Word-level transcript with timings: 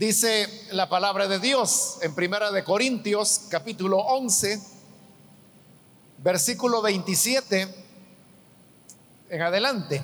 Dice 0.00 0.48
la 0.70 0.88
palabra 0.88 1.28
de 1.28 1.38
Dios 1.38 1.98
en 2.00 2.14
Primera 2.14 2.50
de 2.50 2.64
Corintios, 2.64 3.42
capítulo 3.50 3.98
11, 3.98 4.58
versículo 6.16 6.80
27 6.80 7.74
en 9.28 9.42
adelante. 9.42 10.02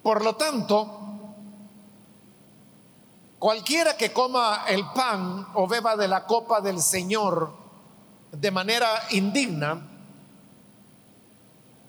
Por 0.00 0.22
lo 0.22 0.36
tanto, 0.36 1.00
cualquiera 3.40 3.96
que 3.96 4.12
coma 4.12 4.66
el 4.68 4.86
pan 4.90 5.48
o 5.54 5.66
beba 5.66 5.96
de 5.96 6.06
la 6.06 6.24
copa 6.24 6.60
del 6.60 6.80
Señor 6.80 7.52
de 8.30 8.50
manera 8.52 9.08
indigna, 9.10 9.84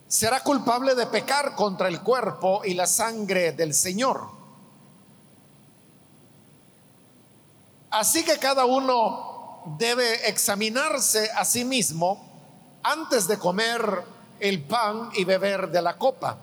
será 0.07 0.41
culpable 0.41 0.95
de 0.95 1.05
pecar 1.05 1.53
contra 1.53 1.87
el 1.87 2.01
cuerpo 2.01 2.63
y 2.65 2.73
la 2.73 2.87
sangre 2.87 3.51
del 3.51 3.75
Señor. 3.75 4.36
Así 7.89 8.23
que 8.23 8.37
cada 8.37 8.65
uno 8.65 9.63
debe 9.77 10.27
examinarse 10.29 11.29
a 11.31 11.43
sí 11.45 11.65
mismo 11.65 12.23
antes 12.83 13.27
de 13.27 13.37
comer 13.37 14.03
el 14.39 14.63
pan 14.63 15.09
y 15.15 15.23
beber 15.23 15.69
de 15.69 15.81
la 15.81 15.97
copa. 15.97 16.37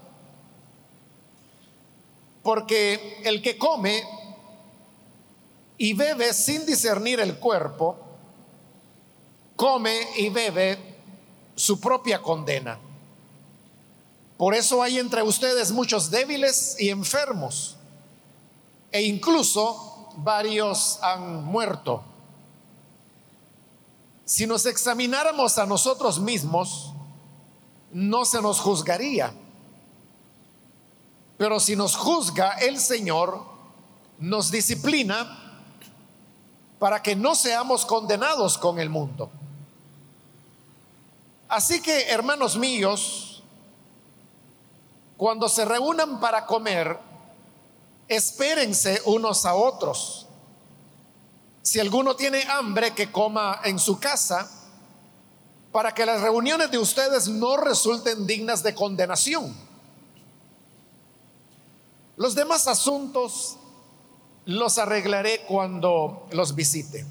Porque 2.42 3.22
el 3.24 3.40
que 3.40 3.56
come 3.56 4.02
y 5.78 5.94
bebe 5.94 6.32
sin 6.32 6.66
discernir 6.66 7.20
el 7.20 7.38
cuerpo, 7.38 7.96
come 9.56 9.96
y 10.16 10.28
bebe 10.28 10.78
su 11.56 11.80
propia 11.80 12.20
condena. 12.20 12.78
Por 14.36 14.54
eso 14.54 14.82
hay 14.82 14.98
entre 14.98 15.22
ustedes 15.22 15.72
muchos 15.72 16.10
débiles 16.10 16.76
y 16.78 16.90
enfermos, 16.90 17.76
e 18.90 19.02
incluso 19.02 19.93
varios 20.16 20.98
han 21.02 21.44
muerto. 21.44 22.02
Si 24.24 24.46
nos 24.46 24.66
examináramos 24.66 25.58
a 25.58 25.66
nosotros 25.66 26.18
mismos, 26.18 26.92
no 27.92 28.24
se 28.24 28.40
nos 28.40 28.60
juzgaría. 28.60 29.34
Pero 31.36 31.60
si 31.60 31.76
nos 31.76 31.96
juzga 31.96 32.52
el 32.54 32.78
Señor, 32.78 33.44
nos 34.18 34.50
disciplina 34.50 35.40
para 36.78 37.02
que 37.02 37.16
no 37.16 37.34
seamos 37.34 37.84
condenados 37.84 38.58
con 38.58 38.78
el 38.78 38.88
mundo. 38.88 39.30
Así 41.48 41.80
que, 41.82 42.08
hermanos 42.08 42.56
míos, 42.56 43.42
cuando 45.16 45.48
se 45.48 45.64
reúnan 45.64 46.20
para 46.20 46.46
comer, 46.46 46.98
espérense 48.08 49.00
unos 49.06 49.44
a 49.44 49.54
otros. 49.54 50.26
Si 51.62 51.80
alguno 51.80 52.14
tiene 52.14 52.42
hambre, 52.42 52.94
que 52.94 53.10
coma 53.10 53.60
en 53.64 53.78
su 53.78 53.98
casa, 53.98 54.50
para 55.72 55.92
que 55.92 56.06
las 56.06 56.20
reuniones 56.20 56.70
de 56.70 56.78
ustedes 56.78 57.26
no 57.26 57.56
resulten 57.56 58.26
dignas 58.26 58.62
de 58.62 58.74
condenación. 58.74 59.54
Los 62.16 62.34
demás 62.34 62.68
asuntos 62.68 63.56
los 64.44 64.78
arreglaré 64.78 65.44
cuando 65.46 66.28
los 66.30 66.54
visite. 66.54 67.04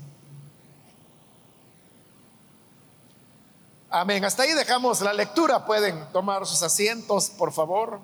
Amén. 3.89 4.23
Hasta 4.23 4.44
ahí 4.44 4.53
dejamos 4.53 5.02
la 5.02 5.14
lectura. 5.14 5.66
Pueden 5.66 6.11
tomar 6.11 6.45
sus 6.47 6.64
asientos, 6.64 7.30
por 7.30 7.52
favor. 7.52 7.99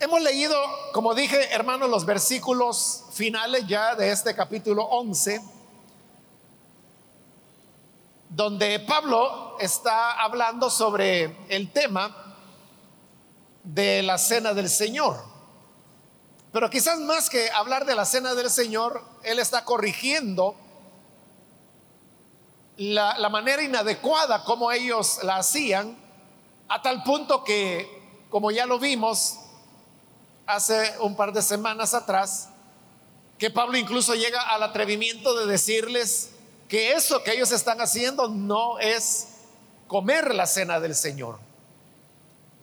Hemos 0.00 0.22
leído, 0.22 0.56
como 0.92 1.12
dije, 1.12 1.52
hermanos, 1.52 1.90
los 1.90 2.06
versículos 2.06 3.02
finales 3.12 3.66
ya 3.66 3.96
de 3.96 4.12
este 4.12 4.32
capítulo 4.32 4.84
11, 4.84 5.42
donde 8.28 8.78
Pablo 8.78 9.56
está 9.58 10.12
hablando 10.22 10.70
sobre 10.70 11.36
el 11.48 11.72
tema 11.72 12.36
de 13.64 14.04
la 14.04 14.18
cena 14.18 14.54
del 14.54 14.68
Señor. 14.68 15.20
Pero 16.52 16.70
quizás 16.70 17.00
más 17.00 17.28
que 17.28 17.50
hablar 17.50 17.84
de 17.84 17.96
la 17.96 18.04
cena 18.04 18.36
del 18.36 18.50
Señor, 18.50 19.02
él 19.24 19.40
está 19.40 19.64
corrigiendo 19.64 20.54
la, 22.76 23.28
manera 23.30 23.64
inadecuada 23.64 24.44
como 24.44 24.70
ellos 24.70 25.18
la 25.24 25.38
hacían, 25.38 25.98
a 26.68 26.82
tal 26.82 27.02
punto 27.02 27.42
que, 27.42 28.26
como 28.30 28.52
ya 28.52 28.64
lo 28.64 28.78
vimos, 28.78 29.40
hace 30.48 30.94
un 31.00 31.14
par 31.14 31.32
de 31.32 31.42
semanas 31.42 31.92
atrás, 31.92 32.48
que 33.36 33.50
Pablo 33.50 33.76
incluso 33.76 34.14
llega 34.14 34.40
al 34.40 34.62
atrevimiento 34.62 35.38
de 35.38 35.46
decirles 35.46 36.30
que 36.68 36.92
eso 36.92 37.22
que 37.22 37.32
ellos 37.32 37.52
están 37.52 37.80
haciendo 37.80 38.28
no 38.28 38.78
es 38.78 39.28
comer 39.86 40.34
la 40.34 40.46
cena 40.46 40.80
del 40.80 40.94
Señor. 40.94 41.38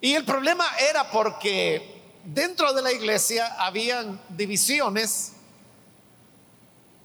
Y 0.02 0.16
el 0.16 0.26
problema 0.26 0.66
era 0.90 1.12
porque 1.12 2.02
dentro 2.26 2.74
de 2.74 2.82
la 2.82 2.92
iglesia 2.92 3.56
habían 3.60 4.20
divisiones 4.30 5.34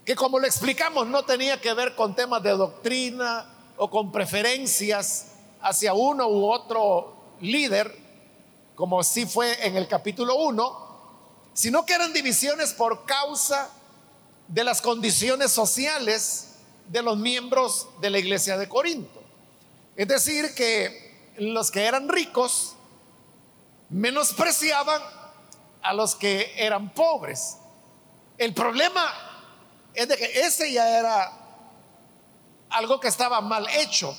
que 0.04 0.16
como 0.16 0.38
lo 0.38 0.46
explicamos 0.46 1.06
no 1.06 1.24
tenía 1.24 1.60
que 1.60 1.74
ver 1.74 1.94
con 1.94 2.16
temas 2.16 2.42
de 2.42 2.50
doctrina 2.50 3.46
o 3.76 3.90
con 3.90 4.10
preferencias 4.10 5.32
hacia 5.60 5.92
uno 5.92 6.26
u 6.26 6.50
otro 6.50 7.14
líder, 7.40 8.09
como 8.80 9.04
sí 9.04 9.26
fue 9.26 9.66
en 9.66 9.76
el 9.76 9.86
capítulo 9.86 10.36
1, 10.36 10.88
sino 11.52 11.84
que 11.84 11.92
eran 11.92 12.14
divisiones 12.14 12.72
por 12.72 13.04
causa 13.04 13.68
de 14.48 14.64
las 14.64 14.80
condiciones 14.80 15.52
sociales 15.52 16.52
de 16.88 17.02
los 17.02 17.18
miembros 17.18 17.88
de 18.00 18.08
la 18.08 18.18
iglesia 18.18 18.56
de 18.56 18.70
Corinto. 18.70 19.22
Es 19.96 20.08
decir, 20.08 20.54
que 20.54 21.34
los 21.36 21.70
que 21.70 21.84
eran 21.84 22.08
ricos 22.08 22.74
menospreciaban 23.90 25.02
a 25.82 25.92
los 25.92 26.16
que 26.16 26.50
eran 26.56 26.88
pobres. 26.94 27.58
El 28.38 28.54
problema 28.54 29.12
es 29.92 30.08
de 30.08 30.16
que 30.16 30.40
ese 30.40 30.72
ya 30.72 30.98
era 30.98 31.30
algo 32.70 32.98
que 32.98 33.08
estaba 33.08 33.42
mal 33.42 33.68
hecho, 33.68 34.16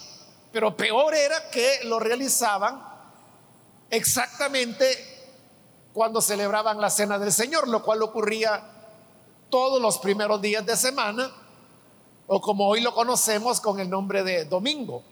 pero 0.51 0.77
peor 0.77 1.15
era 1.15 1.49
que 1.49 1.79
lo 1.85 1.99
realizaban 1.99 2.90
exactamente 3.91 5.11
cuando 5.93 6.21
celebraban 6.21 6.79
la 6.79 6.89
cena 6.89 7.19
del 7.19 7.31
Señor, 7.31 7.67
lo 7.67 7.83
cual 7.83 8.01
ocurría 8.01 8.63
todos 9.49 9.81
los 9.81 9.99
primeros 9.99 10.41
días 10.41 10.65
de 10.65 10.77
semana, 10.77 11.31
o 12.27 12.39
como 12.39 12.67
hoy 12.67 12.79
lo 12.79 12.93
conocemos 12.95 13.59
con 13.59 13.79
el 13.79 13.89
nombre 13.89 14.23
de 14.23 14.45
domingo. 14.45 15.03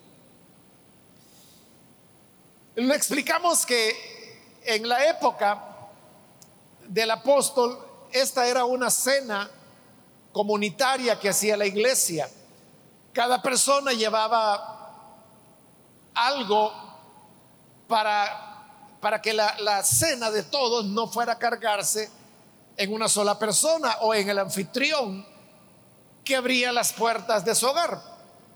Lo 2.75 2.93
explicamos 2.93 3.65
que 3.65 4.57
en 4.63 4.87
la 4.87 5.05
época 5.05 5.61
del 6.87 7.11
apóstol, 7.11 7.77
esta 8.11 8.47
era 8.47 8.63
una 8.63 8.89
cena 8.89 9.51
comunitaria 10.31 11.19
que 11.19 11.27
hacía 11.27 11.57
la 11.57 11.65
iglesia. 11.65 12.29
Cada 13.11 13.41
persona 13.41 13.91
llevaba 13.91 14.77
algo 16.13 16.71
para 17.89 18.48
para 18.99 19.21
que 19.21 19.33
la, 19.33 19.83
cena 19.83 20.29
de 20.31 20.43
todos 20.43 20.85
no 20.85 21.07
fuera 21.07 21.33
a 21.33 21.39
cargarse 21.39 22.09
en 22.75 22.93
una 22.93 23.07
sola 23.07 23.39
persona 23.39 23.97
o 24.01 24.13
en 24.13 24.29
el 24.29 24.39
anfitrión 24.39 25.25
que 26.23 26.35
abría 26.35 26.71
las 26.71 26.93
puertas 26.93 27.45
de 27.45 27.55
su 27.55 27.67
hogar. 27.67 28.01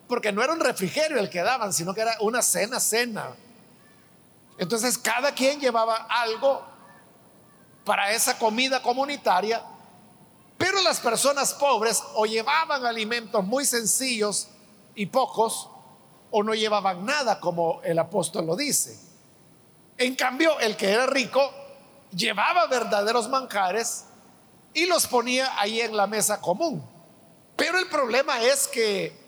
Porque 0.07 0.31
no 0.31 0.43
era 0.43 0.53
un 0.53 0.59
refrigerio 0.59 1.17
el 1.17 1.29
que 1.29 1.41
daban, 1.41 1.71
sino 1.73 1.93
que 1.93 2.01
era 2.01 2.15
una 2.19 2.41
cena, 2.41 2.79
cena. 2.79 3.35
Entonces 4.57 4.97
cada 4.97 5.33
quien 5.33 5.59
llevaba 5.59 6.07
algo 6.09 6.63
para 7.85 8.11
esa 8.11 8.37
comida 8.37 8.81
comunitaria, 8.81 9.63
pero 10.57 10.81
las 10.81 10.99
personas 10.99 11.53
pobres 11.53 12.01
o 12.15 12.25
llevaban 12.25 12.85
alimentos 12.85 13.43
muy 13.45 13.65
sencillos 13.65 14.49
y 14.95 15.05
pocos, 15.05 15.69
o 16.31 16.43
no 16.43 16.53
llevaban 16.53 17.05
nada, 17.05 17.39
como 17.39 17.81
el 17.83 17.99
apóstol 17.99 18.45
lo 18.45 18.55
dice. 18.55 19.12
En 19.97 20.15
cambio, 20.15 20.59
el 20.59 20.75
que 20.75 20.91
era 20.91 21.05
rico 21.05 21.53
llevaba 22.11 22.67
verdaderos 22.67 23.29
manjares 23.29 24.05
y 24.73 24.85
los 24.85 25.07
ponía 25.07 25.59
ahí 25.59 25.81
en 25.81 25.95
la 25.95 26.07
mesa 26.07 26.41
común. 26.41 26.83
Pero 27.55 27.77
el 27.77 27.87
problema 27.87 28.41
es 28.41 28.67
que 28.67 29.23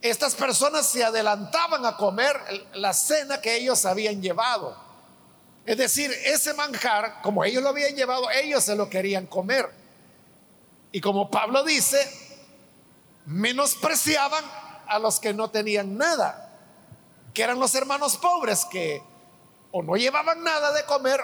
estas 0.00 0.34
personas 0.34 0.86
se 0.86 1.04
adelantaban 1.04 1.86
a 1.86 1.96
comer 1.96 2.36
la 2.74 2.92
cena 2.92 3.40
que 3.40 3.56
ellos 3.56 3.84
habían 3.86 4.20
llevado. 4.20 4.76
Es 5.64 5.78
decir, 5.78 6.10
ese 6.24 6.54
manjar, 6.54 7.22
como 7.22 7.44
ellos 7.44 7.62
lo 7.62 7.68
habían 7.68 7.94
llevado, 7.94 8.28
ellos 8.30 8.64
se 8.64 8.74
lo 8.74 8.90
querían 8.90 9.26
comer. 9.26 9.70
Y 10.90 11.00
como 11.00 11.30
Pablo 11.30 11.62
dice, 11.62 11.98
menospreciaban 13.26 14.44
a 14.88 14.98
los 14.98 15.20
que 15.20 15.32
no 15.32 15.50
tenían 15.50 15.96
nada, 15.96 16.58
que 17.32 17.44
eran 17.44 17.60
los 17.60 17.74
hermanos 17.76 18.16
pobres 18.16 18.64
que 18.64 19.02
o 19.72 19.82
no 19.82 19.96
llevaban 19.96 20.44
nada 20.44 20.72
de 20.72 20.84
comer 20.84 21.20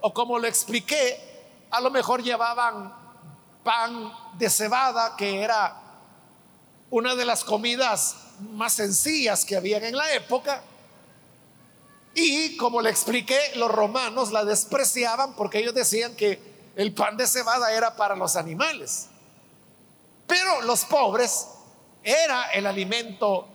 o 0.00 0.12
como 0.12 0.38
lo 0.38 0.46
expliqué, 0.46 1.66
a 1.70 1.80
lo 1.80 1.90
mejor 1.90 2.22
llevaban 2.22 2.92
pan 3.62 4.12
de 4.38 4.48
cebada, 4.48 5.14
que 5.16 5.42
era 5.42 5.76
una 6.90 7.14
de 7.14 7.24
las 7.24 7.44
comidas 7.44 8.16
más 8.52 8.72
sencillas 8.72 9.44
que 9.44 9.56
habían 9.56 9.84
en 9.84 9.96
la 9.96 10.12
época. 10.14 10.62
Y 12.14 12.56
como 12.56 12.80
le 12.80 12.90
expliqué, 12.90 13.38
los 13.56 13.70
romanos 13.70 14.32
la 14.32 14.44
despreciaban 14.44 15.34
porque 15.34 15.58
ellos 15.58 15.74
decían 15.74 16.16
que 16.16 16.72
el 16.76 16.92
pan 16.92 17.16
de 17.16 17.26
cebada 17.26 17.72
era 17.72 17.94
para 17.94 18.16
los 18.16 18.34
animales. 18.36 19.08
Pero 20.26 20.62
los 20.62 20.84
pobres 20.84 21.46
era 22.02 22.50
el 22.52 22.66
alimento 22.66 23.46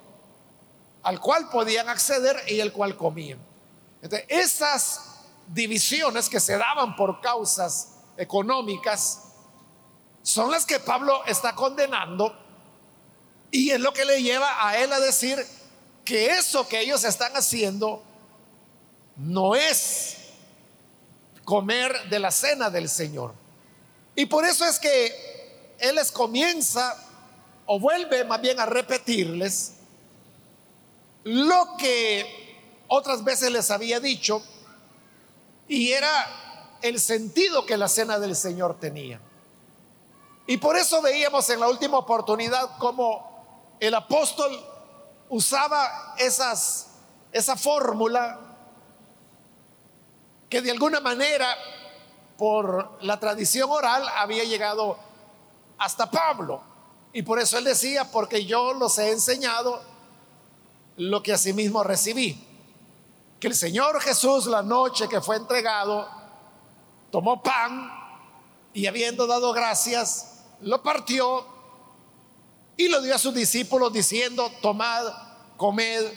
al 1.04 1.20
cual 1.20 1.50
podían 1.50 1.90
acceder 1.90 2.44
y 2.48 2.60
el 2.60 2.72
cual 2.72 2.96
comían. 2.96 3.40
Esas 4.28 5.02
divisiones 5.48 6.30
que 6.30 6.40
se 6.40 6.58
daban 6.58 6.96
por 6.96 7.22
causas 7.22 7.90
económicas 8.18 9.22
son 10.24 10.52
las 10.52 10.66
que 10.66 10.80
Pablo 10.80 11.24
está 11.26 11.54
condenando 11.54 12.36
y 13.52 13.72
es 13.72 13.80
lo 13.80 13.94
que 13.94 14.06
le 14.06 14.22
lleva 14.22 14.68
a 14.68 14.78
él 14.78 14.92
a 14.92 15.00
decir 15.00 15.46
que 16.04 16.28
eso 16.28 16.68
que 16.68 16.82
ellos 16.82 17.04
están 17.04 17.34
haciendo 17.36 18.04
no 19.18 19.56
es 19.56 20.18
comer 21.44 22.10
de 22.10 22.20
la 22.20 22.32
cena 22.32 22.70
del 22.70 22.90
Señor. 22.90 23.34
Y 24.16 24.26
por 24.26 24.46
eso 24.46 24.66
es 24.66 24.80
que 24.80 25.76
Él 25.80 25.96
les 25.96 26.12
comienza 26.12 26.96
o 27.66 27.80
vuelve 27.80 28.24
más 28.26 28.42
bien 28.42 28.60
a 28.60 28.66
repetirles 28.66 29.74
lo 31.24 31.76
que 31.78 32.45
otras 32.88 33.24
veces 33.24 33.52
les 33.52 33.72
había 33.72 34.00
dicho 34.00 34.42
y 35.68 35.92
era 35.92 36.78
el 36.82 37.00
sentido 37.00 37.66
que 37.66 37.78
la 37.78 37.88
cena 37.88 38.20
del 38.20 38.36
Señor 38.36 38.80
tenía. 38.80 39.20
Y 40.48 40.58
por 40.58 40.78
eso 40.78 41.02
veíamos 41.02 41.50
en 41.50 41.60
la 41.60 41.68
última 41.68 41.98
oportunidad 41.98 42.78
cómo 42.78 43.76
el 43.80 43.94
apóstol 43.96 44.52
usaba 45.30 46.16
esa 46.18 47.56
fórmula 47.58 48.40
que 50.50 50.62
de 50.62 50.72
alguna 50.72 51.00
manera 51.00 51.48
por 52.38 52.98
la 53.02 53.20
tradición 53.20 53.70
oral 53.72 54.06
había 54.18 54.44
llegado 54.44 54.98
hasta 55.78 56.12
Pablo. 56.12 56.62
Y 57.14 57.24
por 57.24 57.40
eso 57.40 57.58
él 57.58 57.64
decía, 57.64 58.12
porque 58.12 58.46
yo 58.46 58.74
los 58.74 58.98
he 58.98 59.12
enseñado 59.12 59.82
lo 60.98 61.24
que 61.24 61.34
asimismo 61.34 61.84
recibí. 61.84 62.55
El 63.46 63.54
Señor 63.54 64.02
Jesús 64.02 64.48
la 64.48 64.64
noche 64.64 65.08
que 65.08 65.22
fue 65.22 65.36
entregado, 65.36 66.10
tomó 67.12 67.44
pan 67.44 67.92
y 68.74 68.88
habiendo 68.88 69.28
dado 69.28 69.54
gracias, 69.54 70.40
lo 70.62 70.82
partió 70.82 71.46
y 72.76 72.88
lo 72.88 73.04
dio 73.04 73.14
a 73.14 73.20
sus 73.20 73.36
discípulos 73.36 73.94
diciendo, 73.94 74.52
tomad, 74.64 75.14
comed, 75.58 76.12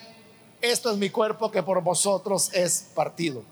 esto 0.62 0.90
es 0.90 0.96
mi 0.96 1.10
cuerpo 1.10 1.50
que 1.50 1.62
por 1.62 1.82
vosotros 1.82 2.50
es 2.54 2.88
partido. 2.94 3.44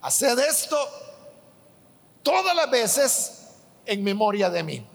Haced 0.00 0.36
esto 0.40 0.76
todas 2.24 2.56
las 2.56 2.68
veces 2.68 3.46
en 3.84 4.02
memoria 4.02 4.50
de 4.50 4.64
mí. 4.64 4.86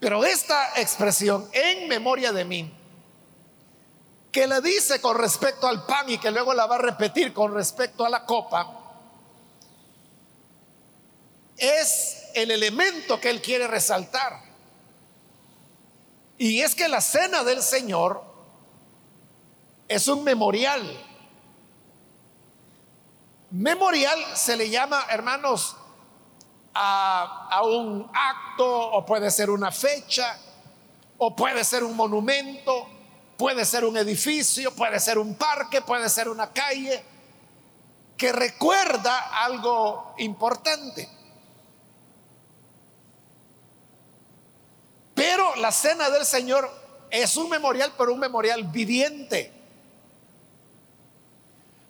Pero 0.00 0.24
esta 0.24 0.80
expresión, 0.80 1.48
en 1.52 1.86
memoria 1.86 2.32
de 2.32 2.44
mí, 2.44 2.74
que 4.34 4.48
le 4.48 4.60
dice 4.60 5.00
con 5.00 5.16
respecto 5.16 5.68
al 5.68 5.86
pan 5.86 6.10
y 6.10 6.18
que 6.18 6.32
luego 6.32 6.52
la 6.52 6.66
va 6.66 6.74
a 6.74 6.78
repetir 6.78 7.32
con 7.32 7.54
respecto 7.54 8.04
a 8.04 8.08
la 8.08 8.26
copa, 8.26 8.68
es 11.56 12.24
el 12.34 12.50
elemento 12.50 13.20
que 13.20 13.30
él 13.30 13.40
quiere 13.40 13.68
resaltar. 13.68 14.42
Y 16.36 16.62
es 16.62 16.74
que 16.74 16.88
la 16.88 17.00
cena 17.00 17.44
del 17.44 17.62
Señor 17.62 18.24
es 19.86 20.08
un 20.08 20.24
memorial 20.24 20.82
Memorial 23.54 24.18
se 24.34 24.56
le 24.56 24.68
llama, 24.68 25.06
hermanos, 25.10 25.76
a, 26.74 27.62
un 27.62 28.10
acto 28.12 28.66
o 28.66 29.06
puede 29.06 29.30
ser 29.30 29.48
una 29.48 29.70
fecha 29.70 30.36
o 31.18 31.36
puede 31.36 31.62
ser 31.62 31.84
un 31.84 31.94
monumento, 31.94 32.88
puede 33.36 33.64
ser 33.64 33.84
un 33.84 33.96
edificio, 33.96 34.74
puede 34.74 35.00
ser 35.00 35.18
un 35.18 35.34
parque, 35.34 35.82
puede 35.82 36.08
ser 36.08 36.28
una 36.28 36.52
calle 36.52 37.02
que 38.16 38.32
recuerda 38.32 39.44
algo 39.44 40.14
importante. 40.18 41.08
Pero 45.14 45.56
la 45.56 45.72
cena 45.72 46.10
del 46.10 46.24
Señor 46.24 46.70
es 47.10 47.36
un 47.36 47.48
memorial, 47.48 47.92
pero 47.96 48.12
un 48.12 48.20
memorial 48.20 48.64
viviente. 48.64 49.52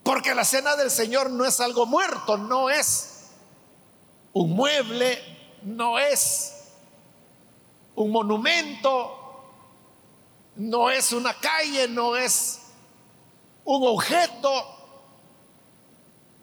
Porque 0.03 0.35
la 0.35 0.45
cena 0.45 0.77
del 0.77 0.91
Señor 0.91 1.31
no 1.31 1.47
es 1.47 1.61
algo 1.61 1.87
muerto, 1.87 2.37
no 2.37 2.69
es 2.69 3.31
un 4.35 4.51
mueble, 4.51 5.19
no 5.63 5.99
es 5.99 6.53
un 7.95 8.11
monumento, 8.11 9.24
no 10.57 10.91
es 10.91 11.13
una 11.13 11.35
calle, 11.35 11.89
no 11.89 12.17
es 12.17 12.61
un 13.65 13.87
objeto, 13.87 14.51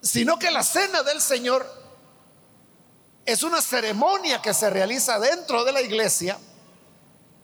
sino 0.02 0.38
que 0.40 0.52
la 0.52 0.64
cena 0.64 1.04
del 1.04 1.22
Señor 1.22 1.66
es 3.26 3.44
una 3.44 3.62
ceremonia 3.62 4.42
que 4.42 4.54
se 4.54 4.70
realiza 4.70 5.20
dentro 5.20 5.64
de 5.64 5.72
la 5.72 5.82
iglesia 5.82 6.38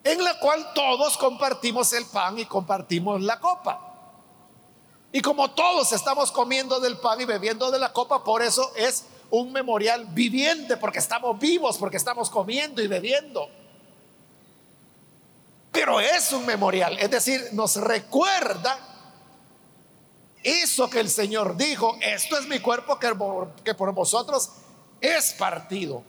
en 0.04 0.24
la 0.24 0.40
cual 0.40 0.74
todos 0.74 1.18
compartimos 1.18 1.92
el 1.94 2.06
pan 2.06 2.40
y 2.40 2.46
compartimos 2.46 3.22
la 3.22 3.40
copa. 3.40 3.88
Y 5.12 5.22
como 5.22 5.52
todos 5.52 5.92
estamos 5.92 6.32
comiendo 6.32 6.80
del 6.80 6.98
pan 6.98 7.20
y 7.22 7.26
bebiendo 7.26 7.72
de 7.72 7.80
la 7.80 7.94
copa, 7.94 8.24
por 8.24 8.42
eso 8.42 8.72
es 8.76 9.06
un 9.30 9.52
memorial 9.52 10.06
viviente, 10.12 10.78
porque 10.78 11.00
estamos 11.00 11.38
vivos, 11.40 11.78
porque 11.78 11.98
estamos 11.98 12.30
comiendo 12.30 12.82
y 12.82 12.88
bebiendo. 12.88 13.50
Pero 15.78 16.00
es 16.00 16.34
un 16.34 16.44
memorial, 16.44 16.98
es 16.98 17.12
decir, 17.12 17.50
nos 17.52 17.76
recuerda 17.76 18.80
eso 20.42 20.90
que 20.90 21.00
el 21.00 21.08
Señor 21.08 21.56
dijo, 21.56 21.96
esto 22.02 22.36
es 22.40 22.48
mi 22.48 22.58
cuerpo 22.58 22.98
que, 22.98 23.76
por 23.76 23.94
vosotros 23.94 24.50
es 25.00 25.34
partido. 25.34 26.02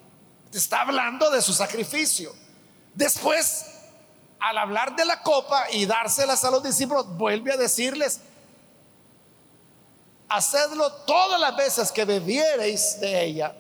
Está 0.55 0.81
hablando 0.81 1.31
de 1.31 1.43
su 1.43 1.53
sacrificio. 1.53 2.35
Después, 2.95 3.67
al 4.41 4.57
hablar 4.57 4.97
de 4.97 5.05
la 5.05 5.23
copa 5.23 5.67
y 5.71 5.85
dárselas 5.85 6.43
a 6.47 6.51
los 6.51 6.63
discípulos, 6.63 7.07
vuelve 7.19 7.53
a 7.53 7.59
decirles, 7.59 8.23
hacedlo 10.31 10.91
todas 11.05 11.39
las 11.39 11.55
veces 11.55 11.93
que 11.93 12.07
bebiereis 12.07 12.99
de 13.01 13.23
ella 13.23 13.55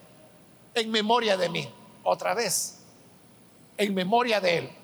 en 0.72 0.90
memoria 0.90 1.36
de 1.36 1.50
mí. 1.50 1.70
Otra 2.02 2.32
vez, 2.32 2.76
en 3.76 3.92
memoria 3.92 4.40
de 4.40 4.56
Él. 4.56 4.78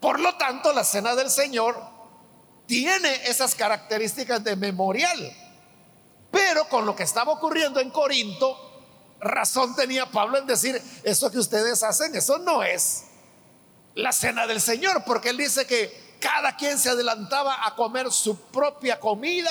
Por 0.00 0.18
lo 0.18 0.34
tanto, 0.36 0.72
la 0.72 0.84
cena 0.84 1.14
del 1.14 1.30
Señor 1.30 1.76
tiene 2.66 3.28
esas 3.28 3.54
características 3.54 4.42
de 4.42 4.56
memorial. 4.56 5.36
Pero 6.30 6.68
con 6.68 6.86
lo 6.86 6.96
que 6.96 7.02
estaba 7.02 7.32
ocurriendo 7.32 7.80
en 7.80 7.90
Corinto, 7.90 8.56
razón 9.20 9.74
tenía 9.76 10.06
Pablo 10.06 10.38
en 10.38 10.46
decir, 10.46 10.80
eso 11.02 11.30
que 11.30 11.38
ustedes 11.38 11.82
hacen, 11.82 12.14
eso 12.14 12.38
no 12.38 12.62
es 12.62 13.04
la 13.94 14.12
cena 14.12 14.46
del 14.46 14.60
Señor, 14.60 15.02
porque 15.04 15.30
él 15.30 15.36
dice 15.36 15.66
que 15.66 16.16
cada 16.20 16.56
quien 16.56 16.78
se 16.78 16.90
adelantaba 16.90 17.66
a 17.66 17.74
comer 17.74 18.10
su 18.12 18.36
propia 18.36 19.00
comida. 19.00 19.50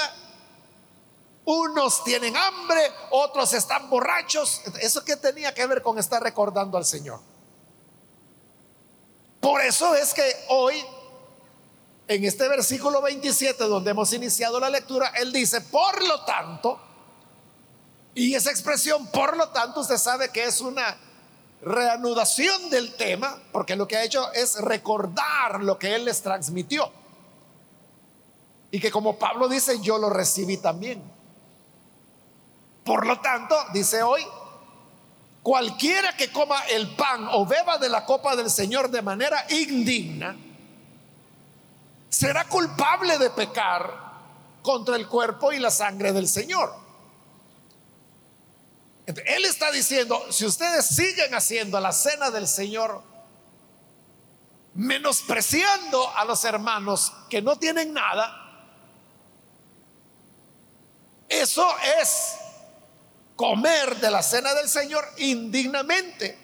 Unos 1.45 2.03
tienen 2.03 2.37
hambre, 2.37 2.79
otros 3.11 3.53
están 3.53 3.89
borrachos. 3.89 4.61
¿Eso 4.81 5.03
qué 5.03 5.15
tenía 5.15 5.53
que 5.53 5.65
ver 5.65 5.81
con 5.81 5.97
estar 5.97 6.21
recordando 6.21 6.77
al 6.77 6.85
Señor? 6.85 7.19
Por 9.39 9.61
eso 9.61 9.95
es 9.95 10.13
que 10.13 10.23
hoy, 10.49 10.75
en 12.07 12.25
este 12.25 12.47
versículo 12.47 13.01
27, 13.01 13.63
donde 13.65 13.91
hemos 13.91 14.11
iniciado 14.13 14.59
la 14.59 14.69
lectura, 14.69 15.13
Él 15.15 15.31
dice, 15.31 15.61
por 15.61 16.05
lo 16.05 16.23
tanto, 16.25 16.79
y 18.15 18.35
esa 18.35 18.51
expresión, 18.51 19.07
por 19.07 19.37
lo 19.37 19.49
tanto, 19.49 19.79
usted 19.79 19.97
sabe 19.97 20.29
que 20.29 20.43
es 20.43 20.59
una 20.59 20.97
reanudación 21.61 22.69
del 22.69 22.95
tema, 22.95 23.41
porque 23.51 23.75
lo 23.75 23.87
que 23.87 23.97
ha 23.97 24.03
hecho 24.03 24.31
es 24.33 24.59
recordar 24.59 25.61
lo 25.61 25.77
que 25.77 25.95
Él 25.95 26.05
les 26.05 26.21
transmitió. 26.21 26.91
Y 28.71 28.79
que 28.79 28.91
como 28.91 29.17
Pablo 29.17 29.47
dice, 29.47 29.79
yo 29.81 29.97
lo 29.97 30.09
recibí 30.09 30.57
también. 30.57 31.01
Por 32.83 33.05
lo 33.05 33.19
tanto, 33.19 33.55
dice 33.73 34.03
hoy, 34.03 34.25
cualquiera 35.49 36.15
que 36.15 36.31
coma 36.31 36.61
el 36.67 36.95
pan 36.95 37.27
o 37.31 37.43
beba 37.43 37.79
de 37.79 37.89
la 37.89 38.05
copa 38.05 38.35
del 38.35 38.51
Señor 38.51 38.91
de 38.91 39.01
manera 39.01 39.47
indigna, 39.49 40.37
será 42.07 42.45
culpable 42.47 43.17
de 43.17 43.31
pecar 43.31 44.11
contra 44.61 44.95
el 44.95 45.07
cuerpo 45.07 45.51
y 45.51 45.57
la 45.57 45.71
sangre 45.71 46.13
del 46.13 46.27
Señor. 46.27 46.71
Él 49.07 49.43
está 49.43 49.71
diciendo, 49.71 50.23
si 50.31 50.45
ustedes 50.45 50.85
siguen 50.85 51.33
haciendo 51.33 51.79
la 51.79 51.93
cena 51.93 52.29
del 52.29 52.47
Señor, 52.47 53.01
menospreciando 54.75 56.15
a 56.15 56.25
los 56.25 56.43
hermanos 56.43 57.11
que 57.27 57.41
no 57.41 57.55
tienen 57.55 57.91
nada, 57.91 58.75
eso 61.27 61.67
es 61.99 62.35
comer 63.39 63.95
de 64.01 64.11
la 64.11 64.21
cena 64.21 64.53
del 64.53 64.67
Señor 64.67 65.13
indignamente. 65.15 66.37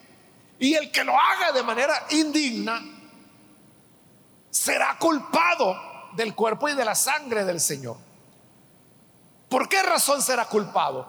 Y 0.57 0.75
el 0.75 0.93
que 0.93 1.03
lo 1.03 1.13
haga 1.19 1.51
de 1.51 1.61
manera 1.61 2.05
indigna 2.11 2.81
será 4.49 4.97
culpado 4.97 5.75
del 6.13 6.33
cuerpo 6.33 6.69
y 6.69 6.73
de 6.73 6.85
la 6.85 6.95
sangre 6.95 7.43
del 7.43 7.59
Señor. 7.59 7.97
¿Por 9.49 9.67
qué 9.67 9.83
razón 9.83 10.21
será 10.21 10.45
culpado? 10.45 11.05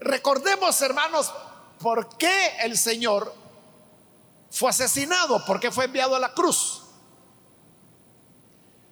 Recordemos, 0.00 0.82
hermanos, 0.82 1.32
por 1.78 2.16
qué 2.16 2.56
el 2.62 2.76
Señor 2.76 3.32
fue 4.50 4.70
asesinado, 4.70 5.44
por 5.44 5.60
qué 5.60 5.70
fue 5.70 5.84
enviado 5.84 6.16
a 6.16 6.18
la 6.18 6.32
cruz. 6.32 6.82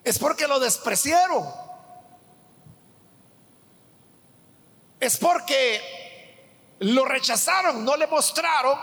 Es 0.04 0.16
porque 0.16 0.46
lo 0.46 0.60
despreciaron. 0.60 1.61
Es 5.02 5.16
porque 5.16 6.76
lo 6.78 7.04
rechazaron, 7.04 7.84
no 7.84 7.96
le 7.96 8.06
mostraron 8.06 8.78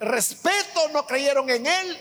respeto, 0.00 0.88
no 0.92 1.06
creyeron 1.06 1.48
en 1.50 1.66
él, 1.66 1.98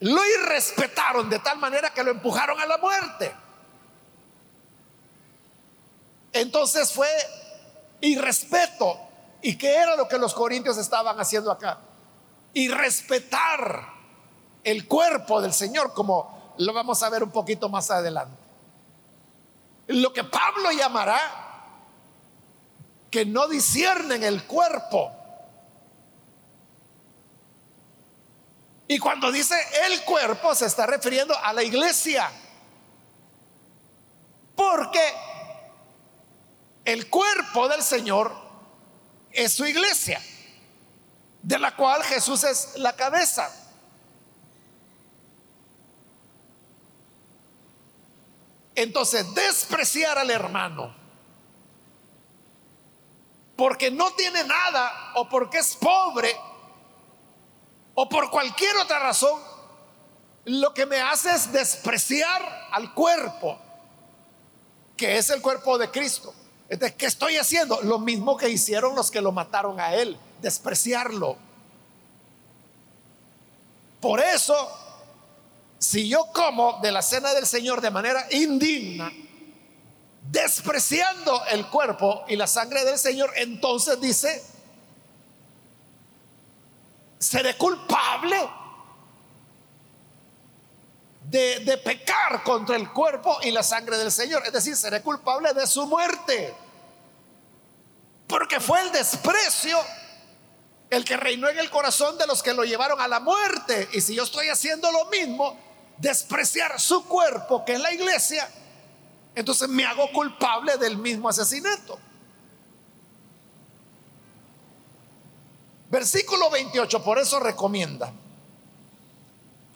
lo 0.00 0.20
irrespetaron 0.26 1.30
de 1.30 1.38
tal 1.38 1.56
manera 1.56 1.94
que 1.94 2.04
lo 2.04 2.10
empujaron 2.10 2.60
a 2.60 2.66
la 2.66 2.76
muerte. 2.76 3.34
Entonces 6.34 6.92
fue 6.92 7.08
irrespeto. 8.02 9.00
¿Y 9.40 9.56
qué 9.56 9.76
era 9.76 9.96
lo 9.96 10.06
que 10.08 10.18
los 10.18 10.34
corintios 10.34 10.76
estaban 10.76 11.18
haciendo 11.18 11.50
acá? 11.50 11.78
Irrespetar 12.52 13.94
el 14.62 14.86
cuerpo 14.86 15.40
del 15.40 15.54
Señor, 15.54 15.94
como 15.94 16.52
lo 16.58 16.74
vamos 16.74 17.02
a 17.02 17.08
ver 17.08 17.22
un 17.22 17.30
poquito 17.30 17.70
más 17.70 17.90
adelante. 17.90 18.36
Lo 19.86 20.12
que 20.12 20.24
Pablo 20.24 20.70
llamará 20.72 21.44
que 23.16 23.24
no 23.24 23.48
disciernen 23.48 24.22
el 24.22 24.44
cuerpo. 24.44 25.10
Y 28.86 28.98
cuando 28.98 29.32
dice 29.32 29.54
el 29.86 30.04
cuerpo 30.04 30.54
se 30.54 30.66
está 30.66 30.84
refiriendo 30.84 31.34
a 31.34 31.54
la 31.54 31.62
iglesia. 31.62 32.30
Porque 34.54 35.00
el 36.84 37.08
cuerpo 37.08 37.70
del 37.70 37.82
Señor 37.82 38.36
es 39.32 39.54
su 39.54 39.64
iglesia, 39.64 40.20
de 41.40 41.58
la 41.58 41.74
cual 41.74 42.02
Jesús 42.02 42.44
es 42.44 42.76
la 42.76 42.94
cabeza. 42.96 43.50
Entonces, 48.74 49.34
despreciar 49.34 50.18
al 50.18 50.30
hermano 50.30 51.05
porque 53.56 53.90
no 53.90 54.12
tiene 54.12 54.44
nada 54.44 55.12
o 55.14 55.28
porque 55.28 55.58
es 55.58 55.74
pobre 55.76 56.36
o 57.94 58.08
por 58.08 58.30
cualquier 58.30 58.76
otra 58.76 58.98
razón, 58.98 59.40
lo 60.44 60.74
que 60.74 60.84
me 60.84 61.00
hace 61.00 61.34
es 61.34 61.50
despreciar 61.50 62.68
al 62.70 62.92
cuerpo, 62.92 63.58
que 64.96 65.16
es 65.16 65.30
el 65.30 65.40
cuerpo 65.40 65.78
de 65.78 65.90
Cristo. 65.90 66.34
Entonces, 66.68 66.96
¿qué 66.98 67.06
estoy 67.06 67.38
haciendo? 67.38 67.80
Lo 67.82 67.98
mismo 67.98 68.36
que 68.36 68.50
hicieron 68.50 68.94
los 68.94 69.10
que 69.10 69.22
lo 69.22 69.32
mataron 69.32 69.80
a 69.80 69.94
él, 69.94 70.18
despreciarlo. 70.42 71.36
Por 74.00 74.20
eso, 74.20 74.54
si 75.78 76.08
yo 76.08 76.26
como 76.34 76.80
de 76.82 76.92
la 76.92 77.00
cena 77.00 77.32
del 77.32 77.46
Señor 77.46 77.80
de 77.80 77.90
manera 77.90 78.26
indigna, 78.30 79.10
despreciando 80.30 81.44
el 81.46 81.66
cuerpo 81.68 82.24
y 82.28 82.36
la 82.36 82.46
sangre 82.46 82.84
del 82.84 82.98
Señor, 82.98 83.32
entonces 83.36 84.00
dice, 84.00 84.42
seré 87.18 87.56
culpable 87.56 88.36
de, 91.30 91.80
pecar 91.84 92.42
contra 92.42 92.76
el 92.76 92.92
cuerpo 92.92 93.38
y 93.42 93.50
la 93.50 93.62
sangre 93.62 93.98
del 93.98 94.12
Señor. 94.12 94.42
Es 94.46 94.52
decir, 94.52 94.76
seré 94.76 95.02
culpable 95.02 95.52
de 95.54 95.66
su 95.66 95.86
muerte. 95.86 96.54
Porque 98.26 98.60
fue 98.60 98.80
el 98.82 98.92
desprecio 98.92 99.78
el 100.90 101.04
que 101.04 101.16
reinó 101.16 101.48
en 101.48 101.58
el 101.58 101.68
corazón 101.70 102.16
de 102.16 102.26
los 102.26 102.42
que 102.42 102.54
lo 102.54 102.64
llevaron 102.64 103.00
a 103.00 103.08
la 103.08 103.20
muerte. 103.20 103.88
Y 103.92 104.00
si 104.00 104.14
yo 104.14 104.24
estoy 104.24 104.48
haciendo 104.48 104.90
lo 104.92 105.06
mismo, 105.06 105.58
despreciar 105.98 106.80
su 106.80 107.06
cuerpo, 107.06 107.64
que 107.64 107.74
es 107.74 107.80
la 107.80 107.92
iglesia, 107.92 108.48
entonces 109.36 109.68
me 109.68 109.84
hago 109.84 110.10
culpable 110.12 110.78
del 110.78 110.96
mismo 110.96 111.28
asesinato. 111.28 111.98
Versículo 115.90 116.50
28, 116.50 117.04
por 117.04 117.18
eso 117.18 117.38
recomienda. 117.38 118.12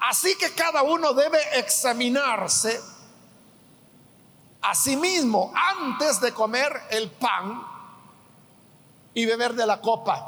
Así 0.00 0.35
que 0.38 0.55
cada 0.55 0.83
uno 0.83 1.12
debe 1.12 1.38
examinarse 1.59 2.81
a 4.62 4.75
sí 4.75 4.97
mismo 4.97 5.52
antes 5.55 6.23
de 6.23 6.33
comer 6.33 6.73
el 6.90 7.11
pan 7.11 7.62
y 9.12 9.26
beber 9.26 9.52
de 9.52 9.67
la 9.67 9.79
copa. 9.83 10.26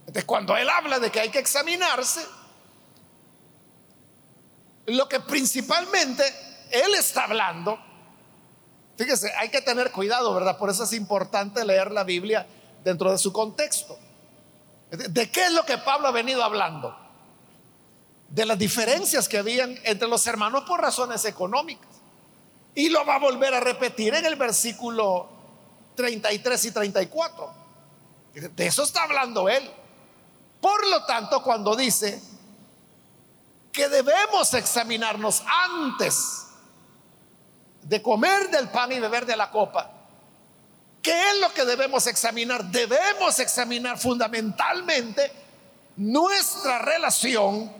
Entonces, 0.00 0.26
cuando 0.26 0.54
él 0.54 0.68
habla 0.68 0.98
de 0.98 1.10
que 1.10 1.20
hay 1.20 1.30
que 1.30 1.38
examinarse, 1.38 2.26
lo 4.84 5.08
que 5.08 5.20
principalmente 5.20 6.51
él 6.72 6.94
está 6.94 7.24
hablando. 7.24 7.78
Fíjese, 8.96 9.32
hay 9.38 9.48
que 9.48 9.60
tener 9.60 9.90
cuidado, 9.92 10.34
¿verdad? 10.34 10.58
Por 10.58 10.70
eso 10.70 10.84
es 10.84 10.92
importante 10.92 11.64
leer 11.64 11.92
la 11.92 12.04
Biblia 12.04 12.46
dentro 12.84 13.10
de 13.10 13.18
su 13.18 13.32
contexto. 13.32 13.98
¿De 14.90 15.30
qué 15.30 15.46
es 15.46 15.52
lo 15.52 15.64
que 15.64 15.78
Pablo 15.78 16.08
ha 16.08 16.12
venido 16.12 16.42
hablando? 16.42 16.96
De 18.28 18.44
las 18.44 18.58
diferencias 18.58 19.28
que 19.28 19.38
habían 19.38 19.78
entre 19.84 20.08
los 20.08 20.26
hermanos 20.26 20.64
por 20.64 20.80
razones 20.80 21.24
económicas. 21.24 21.88
Y 22.74 22.88
lo 22.88 23.04
va 23.04 23.16
a 23.16 23.18
volver 23.18 23.54
a 23.54 23.60
repetir 23.60 24.14
en 24.14 24.24
el 24.24 24.36
versículo 24.36 25.28
33 25.94 26.64
y 26.64 26.70
34. 26.70 27.54
De 28.34 28.66
eso 28.66 28.82
está 28.82 29.02
hablando 29.02 29.48
él. 29.48 29.70
Por 30.60 30.86
lo 30.86 31.04
tanto, 31.04 31.42
cuando 31.42 31.74
dice 31.74 32.20
que 33.72 33.88
debemos 33.88 34.52
examinarnos 34.54 35.42
antes 35.46 36.46
de 37.82 38.02
comer 38.02 38.50
del 38.50 38.68
pan 38.68 38.92
y 38.92 39.00
beber 39.00 39.26
de 39.26 39.36
la 39.36 39.50
copa, 39.50 39.90
¿qué 41.02 41.30
es 41.30 41.38
lo 41.38 41.52
que 41.52 41.64
debemos 41.64 42.06
examinar? 42.06 42.64
Debemos 42.64 43.38
examinar 43.38 43.98
fundamentalmente 43.98 45.32
nuestra 45.96 46.78
relación 46.78 47.72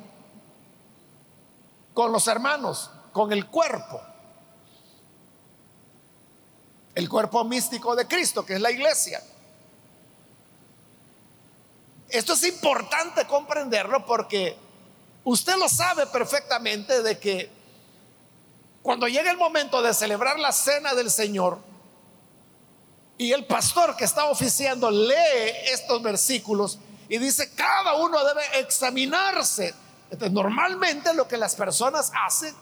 con 1.94 2.12
los 2.12 2.26
hermanos, 2.26 2.90
con 3.12 3.32
el 3.32 3.46
cuerpo. 3.46 4.00
El 6.94 7.08
cuerpo 7.08 7.44
místico 7.44 7.96
de 7.96 8.06
Cristo, 8.06 8.44
que 8.44 8.54
es 8.54 8.60
la 8.60 8.70
iglesia. 8.70 9.22
Esto 12.08 12.34
es 12.34 12.42
importante 12.44 13.26
comprenderlo 13.26 14.04
porque 14.04 14.54
usted 15.24 15.56
lo 15.56 15.68
sabe 15.68 16.06
perfectamente 16.06 17.02
de 17.02 17.18
que 17.18 17.61
cuando 18.82 19.06
llega 19.06 19.30
el 19.30 19.36
momento 19.36 19.80
de 19.80 19.94
celebrar 19.94 20.38
la 20.38 20.52
cena 20.52 20.94
del 20.94 21.10
Señor 21.10 21.58
y 23.16 23.32
el 23.32 23.46
pastor 23.46 23.96
que 23.96 24.04
está 24.04 24.24
oficiando 24.24 24.90
lee 24.90 25.52
estos 25.66 26.02
versículos 26.02 26.78
y 27.08 27.18
dice, 27.18 27.54
cada 27.54 27.94
uno 27.94 28.24
debe 28.24 28.60
examinarse. 28.60 29.74
Normalmente 30.30 31.14
lo 31.14 31.28
que 31.28 31.36
las 31.36 31.54
personas 31.54 32.10
hacen 32.26 32.54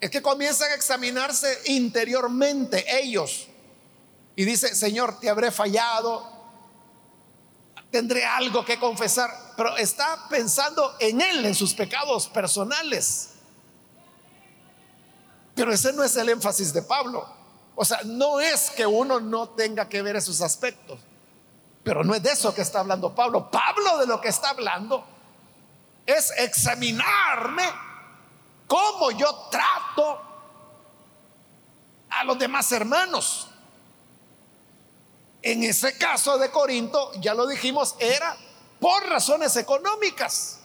es 0.00 0.10
que 0.10 0.20
comienzan 0.20 0.72
a 0.72 0.74
examinarse 0.74 1.60
interiormente 1.66 2.84
ellos. 3.00 3.46
Y 4.34 4.44
dice, 4.44 4.74
Señor, 4.74 5.20
te 5.20 5.30
habré 5.30 5.52
fallado, 5.52 6.26
tendré 7.90 8.24
algo 8.24 8.64
que 8.64 8.80
confesar, 8.80 9.30
pero 9.56 9.76
está 9.76 10.28
pensando 10.28 10.96
en 10.98 11.20
Él, 11.20 11.44
en 11.44 11.54
sus 11.54 11.74
pecados 11.74 12.26
personales. 12.28 13.31
Pero 15.54 15.72
ese 15.72 15.92
no 15.92 16.02
es 16.02 16.16
el 16.16 16.28
énfasis 16.28 16.72
de 16.72 16.82
Pablo. 16.82 17.26
O 17.74 17.84
sea, 17.84 18.00
no 18.04 18.40
es 18.40 18.70
que 18.70 18.86
uno 18.86 19.20
no 19.20 19.50
tenga 19.50 19.88
que 19.88 20.02
ver 20.02 20.16
esos 20.16 20.40
aspectos, 20.40 21.00
pero 21.82 22.04
no 22.04 22.14
es 22.14 22.22
de 22.22 22.30
eso 22.30 22.54
que 22.54 22.62
está 22.62 22.80
hablando 22.80 23.14
Pablo. 23.14 23.50
Pablo 23.50 23.98
de 23.98 24.06
lo 24.06 24.20
que 24.20 24.28
está 24.28 24.50
hablando 24.50 25.04
es 26.06 26.32
examinarme 26.38 27.64
cómo 28.66 29.10
yo 29.10 29.48
trato 29.50 30.20
a 32.10 32.24
los 32.24 32.38
demás 32.38 32.70
hermanos. 32.72 33.48
En 35.42 35.64
ese 35.64 35.98
caso 35.98 36.38
de 36.38 36.50
Corinto, 36.50 37.12
ya 37.14 37.34
lo 37.34 37.46
dijimos, 37.46 37.96
era 37.98 38.36
por 38.78 39.04
razones 39.08 39.56
económicas. 39.56 40.61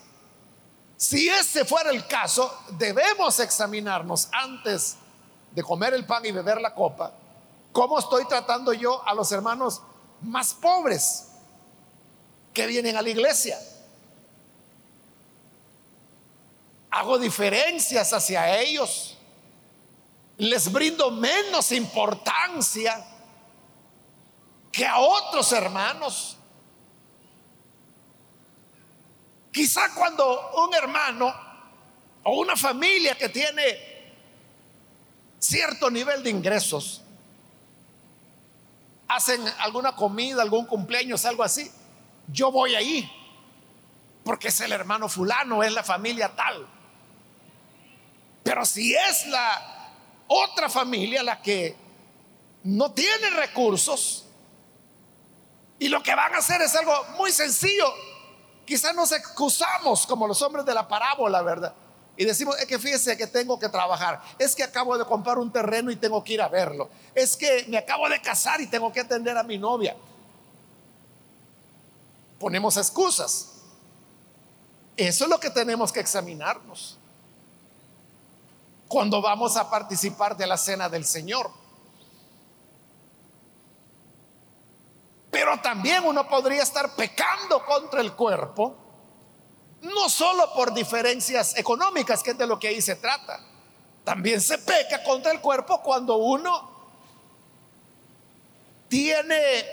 Si 0.97 1.29
ese 1.29 1.63
fuera 1.63 1.91
el 1.91 2.07
caso, 2.07 2.51
debemos 2.71 3.39
examinarnos 3.39 4.29
antes 4.31 4.97
de 5.51 5.63
comer 5.63 5.93
el 5.93 6.05
pan 6.05 6.25
y 6.25 6.31
beber 6.31 6.59
la 6.59 6.73
copa, 6.73 7.13
cómo 7.71 7.99
estoy 7.99 8.25
tratando 8.25 8.73
yo 8.73 9.07
a 9.07 9.13
los 9.13 9.31
hermanos 9.31 9.81
más 10.21 10.55
pobres 10.55 11.27
que 12.51 12.65
vienen 12.65 12.97
a 12.97 13.03
la 13.03 13.09
iglesia. 13.09 13.59
Hago 16.89 17.19
diferencias 17.19 18.11
hacia 18.13 18.59
ellos. 18.59 19.15
Les 20.37 20.71
brindo 20.71 21.11
menos 21.11 21.71
importancia 21.71 23.05
que 24.71 24.85
a 24.85 24.97
otros 24.97 25.51
hermanos. 25.51 26.37
Quizá 29.57 29.89
cuando 29.95 30.51
un 30.67 30.75
hermano 30.75 31.33
o 32.21 32.39
una 32.41 32.55
familia 32.55 33.15
que 33.15 33.27
tiene 33.27 34.13
cierto 35.39 35.89
nivel 35.89 36.21
de 36.21 36.29
ingresos, 36.29 37.01
hacen 39.07 39.43
alguna 39.57 39.95
comida, 39.95 40.43
algún 40.43 40.67
cumpleaños, 40.67 41.25
algo 41.25 41.43
así, 41.43 41.71
yo 42.27 42.51
voy 42.51 42.75
ahí, 42.75 43.11
porque 44.23 44.49
es 44.49 44.61
el 44.61 44.73
hermano 44.73 45.09
fulano, 45.09 45.63
es 45.63 45.73
la 45.73 45.83
familia 45.83 46.35
tal. 46.35 46.67
Pero 48.43 48.63
si 48.63 48.93
es 48.93 49.25
la 49.25 49.89
otra 50.27 50.69
familia 50.69 51.23
la 51.23 51.41
que 51.41 51.75
no 52.63 52.91
tiene 52.91 53.31
recursos 53.31 54.27
y 55.79 55.87
lo 55.89 56.03
que 56.03 56.13
van 56.13 56.35
a 56.35 56.37
hacer 56.37 56.61
es 56.61 56.75
algo 56.75 56.93
muy 57.17 57.31
sencillo, 57.31 57.91
quizás 58.67 58.93
nos 58.93 59.11
excusamos 59.13 60.05
como 60.05 60.27
los 60.27 60.39
hombres 60.41 60.65
de 60.65 60.73
la 60.73 60.87
parábola, 60.87 61.41
¿verdad? 61.41 61.73
Y 62.17 62.25
decimos, 62.25 62.57
es 62.59 62.65
que 62.65 62.77
fíjese 62.77 63.15
que 63.15 63.25
tengo 63.27 63.57
que 63.57 63.69
trabajar, 63.69 64.21
es 64.37 64.55
que 64.55 64.63
acabo 64.63 64.97
de 64.97 65.05
comprar 65.05 65.39
un 65.39 65.51
terreno 65.51 65.89
y 65.89 65.95
tengo 65.95 66.23
que 66.23 66.33
ir 66.33 66.41
a 66.41 66.49
verlo, 66.49 66.89
es 67.15 67.37
que 67.37 67.65
me 67.69 67.77
acabo 67.77 68.09
de 68.09 68.21
casar 68.21 68.59
y 68.59 68.67
tengo 68.67 68.91
que 68.91 68.99
atender 68.99 69.37
a 69.37 69.43
mi 69.43 69.57
novia. 69.57 69.95
Ponemos 72.39 72.75
excusas. 72.77 73.53
Eso 74.97 75.23
es 75.23 75.29
lo 75.29 75.39
que 75.39 75.49
tenemos 75.49 75.91
que 75.91 75.99
examinarnos 75.99 76.97
cuando 78.87 79.21
vamos 79.21 79.55
a 79.57 79.69
participar 79.69 80.35
de 80.35 80.47
la 80.47 80.57
cena 80.57 80.89
del 80.89 81.05
Señor. 81.05 81.51
Pero 85.39 85.55
también 85.61 86.03
uno 86.03 86.27
podría 86.27 86.63
estar 86.63 86.95
pecando 86.95 87.63
contra 87.63 88.01
el 88.01 88.13
cuerpo 88.13 88.75
no 89.83 90.09
solo 90.09 90.51
por 90.55 90.73
diferencias 90.73 91.55
económicas, 91.55 92.23
que 92.23 92.31
es 92.31 92.37
de 92.39 92.47
lo 92.47 92.57
que 92.57 92.69
ahí 92.69 92.81
se 92.81 92.95
trata. 92.95 93.39
También 94.03 94.41
se 94.41 94.57
peca 94.57 95.03
contra 95.03 95.31
el 95.31 95.39
cuerpo 95.39 95.79
cuando 95.83 96.15
uno 96.15 96.71
tiene 98.87 99.63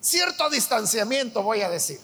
cierto 0.00 0.50
distanciamiento, 0.50 1.44
voy 1.44 1.62
a 1.62 1.70
decir, 1.70 2.00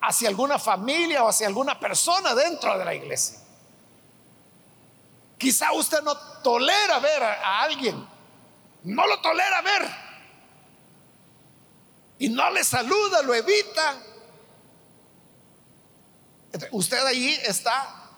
hacia 0.00 0.30
alguna 0.30 0.58
familia 0.58 1.22
o 1.22 1.28
hacia 1.28 1.46
alguna 1.46 1.78
persona 1.78 2.34
dentro 2.34 2.78
de 2.78 2.84
la 2.86 2.94
iglesia. 2.94 3.40
Quizá 5.38 5.72
usted 5.72 6.02
no 6.02 6.16
tolera 6.42 6.98
ver 6.98 7.22
a, 7.22 7.62
alguien, 7.62 8.06
no 8.82 9.06
lo 9.06 9.20
tolera 9.20 9.62
ver 9.62 9.88
y 12.18 12.28
no 12.28 12.50
le 12.50 12.64
saluda, 12.64 13.22
lo 13.22 13.34
evita. 13.34 14.02
Usted 16.72 17.06
allí 17.06 17.30
está 17.44 18.10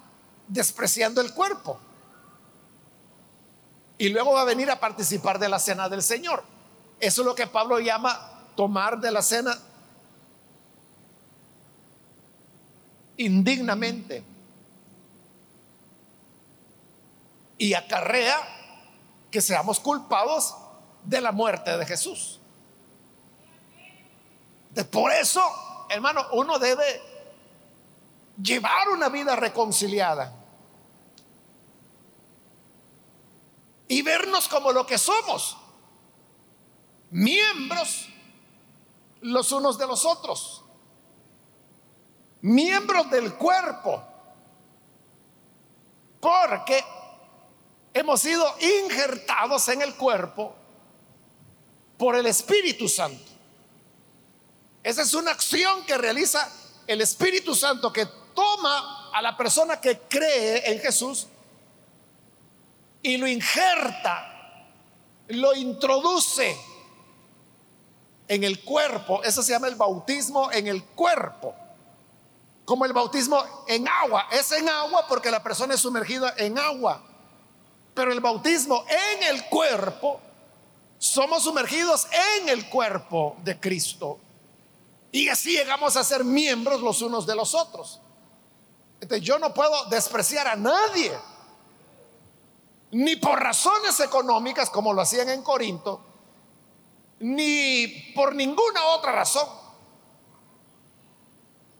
despreciando 0.48 1.20
el 1.20 1.35
cuerpo. 1.35 1.78
Y 3.98 4.09
luego 4.09 4.33
va 4.33 4.42
a 4.42 4.46
venir 4.46 4.70
a 4.70 4.80
participar 4.80 5.38
de 5.38 5.50
la 5.50 5.59
cena 5.59 5.90
del 5.90 6.02
Señor. 6.02 6.42
Eso 6.98 7.20
es 7.20 7.26
lo 7.26 7.35
que 7.35 7.46
Pablo 7.46 7.78
llama 7.80 8.46
tomar 8.56 8.98
de 8.98 9.11
la 9.11 9.20
cena 9.20 9.59
indignamente. 13.18 14.24
Y 17.60 17.74
acarrea 17.74 18.38
que 19.30 19.42
seamos 19.42 19.80
culpados 19.80 20.56
de 21.04 21.20
la 21.20 21.30
muerte 21.30 21.76
de 21.76 21.84
Jesús. 21.84 22.40
Por 24.90 25.12
eso, 25.12 25.42
hermano, 25.90 26.24
uno 26.32 26.58
debe 26.58 27.02
llevar 28.42 28.88
una 28.88 29.10
vida 29.10 29.36
reconciliada 29.36 30.32
y 33.88 34.00
vernos 34.00 34.48
como 34.48 34.72
lo 34.72 34.86
que 34.86 34.96
somos, 34.96 35.58
miembros 37.10 38.08
los 39.20 39.52
unos 39.52 39.76
de 39.76 39.86
los 39.86 40.06
otros, 40.06 40.64
miembros 42.40 43.10
del 43.10 43.34
cuerpo, 43.34 44.02
porque 46.20 46.82
hemos 47.92 48.20
sido 48.20 48.46
injertados 48.61 49.68
en 49.68 49.83
el 49.83 49.94
cuerpo 49.94 50.55
por 51.98 52.16
el 52.16 52.26
Espíritu 52.26 52.88
Santo. 52.88 53.31
Esa 54.83 55.03
es 55.03 55.12
una 55.14 55.33
acción 55.33 55.85
que 55.85 55.98
realiza 55.98 56.50
el 56.87 57.00
Espíritu 57.00 57.55
Santo 57.55 57.92
que 57.92 58.07
toma 58.35 59.11
a 59.12 59.20
la 59.20 59.37
persona 59.37 59.81
que 59.81 59.98
cree 60.09 60.72
en 60.72 60.81
Jesús 60.81 61.26
y 63.03 63.16
lo 63.16 63.26
injerta, 63.26 64.66
lo 65.29 65.55
introduce 65.55 66.57
en 68.29 68.44
el 68.44 68.62
cuerpo. 68.64 69.22
Eso 69.22 69.42
se 69.42 69.53
llama 69.53 69.68
el 69.68 69.74
bautismo 69.74 70.50
en 70.53 70.68
el 70.68 70.85
cuerpo. 70.85 71.55
Como 72.64 72.85
el 72.85 72.92
bautismo 72.92 73.44
en 73.66 73.88
agua. 73.88 74.29
Es 74.31 74.53
en 74.53 74.68
agua 74.68 75.07
porque 75.09 75.31
la 75.31 75.42
persona 75.42 75.74
es 75.74 75.81
sumergida 75.81 76.35
en 76.37 76.59
agua. 76.59 77.03
Pero 77.94 78.12
el 78.12 78.20
bautismo 78.20 78.85
en 78.88 79.22
el 79.35 79.44
cuerpo, 79.46 80.20
somos 80.98 81.44
sumergidos 81.44 82.07
en 82.38 82.48
el 82.50 82.68
cuerpo 82.68 83.37
de 83.42 83.59
Cristo. 83.59 84.18
Y 85.12 85.29
así 85.29 85.53
llegamos 85.53 85.96
a 85.96 86.05
ser 86.05 86.24
miembros 86.24 86.83
los 86.83 87.03
unos 87.03 87.26
de 87.26 87.35
los 87.35 87.55
otros. 87.55 88.00
Entonces 89.00 89.26
yo 89.26 89.38
no 89.38 89.55
puedo 89.55 89.87
despreciar 89.87 90.46
a 90.46 90.57
nadie, 90.57 91.12
ni 92.92 93.16
por 93.16 93.40
razones 93.40 93.98
económicas 94.00 94.68
como 94.68 94.92
lo 94.92 95.00
hacían 95.00 95.31
en 95.31 95.42
Corinto, 95.42 96.05
ni 97.20 98.12
por 98.14 98.35
ninguna 98.35 98.85
otra 98.88 99.12
razón. 99.12 99.48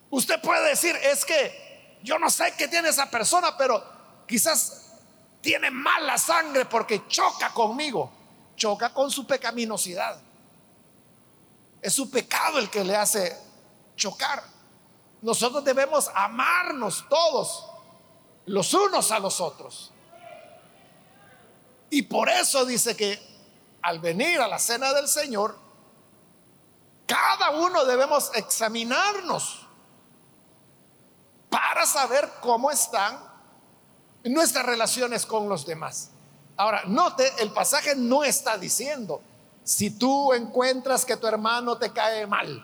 Usted 0.09 0.41
puede 0.41 0.71
decir, 0.71 0.97
es 0.97 1.25
que 1.25 1.99
yo 2.03 2.19
no 2.19 2.31
sé 2.31 2.55
qué 2.57 2.69
tiene 2.69 2.89
esa 2.89 3.11
persona, 3.11 3.57
pero 3.57 3.83
quizás 4.27 4.80
tiene 5.41 5.71
mala 5.71 6.19
sangre 6.19 6.67
porque 6.67 7.07
choca 7.09 7.51
conmigo, 7.51 8.11
choca 8.57 8.93
con 8.93 9.11
su 9.11 9.27
pecaminosidad. 9.27 10.21
Es 11.81 11.95
su 11.95 12.11
pecado 12.11 12.59
el 12.59 12.69
que 12.69 12.85
le 12.85 12.95
hace 12.95 13.37
chocar. 13.97 14.43
Nosotros 15.23 15.65
debemos 15.65 16.11
amarnos 16.15 17.07
todos, 17.09 17.67
los 18.47 18.73
unos 18.75 19.11
a 19.13 19.19
los 19.19 19.41
otros. 19.41 19.93
Y 21.91 22.03
por 22.03 22.29
eso 22.29 22.65
dice 22.65 22.97
que 22.97 23.21
al 23.83 23.99
venir 23.99 24.41
a 24.41 24.49
la 24.49 24.59
cena 24.59 24.93
del 24.93 25.09
Señor, 25.09 25.59
cada 27.07 27.51
uno 27.51 27.85
debemos 27.85 28.31
examinarnos 28.35 29.67
para 31.49 31.85
saber 31.85 32.31
cómo 32.41 32.71
están 32.71 33.30
nuestras 34.25 34.67
relaciones 34.67 35.27
con 35.27 35.49
los 35.49 35.67
demás. 35.67 36.11
Ahora, 36.57 36.83
note, 36.87 37.31
el 37.39 37.53
pasaje 37.53 37.95
no 37.97 38.23
está 38.23 38.59
diciendo, 38.59 39.23
si 39.65 39.91
tú 39.91 40.33
encuentras 40.33 41.05
que 41.05 41.17
tu 41.17 41.27
hermano 41.27 41.79
te 41.79 41.93
cae 41.93 42.27
mal, 42.27 42.63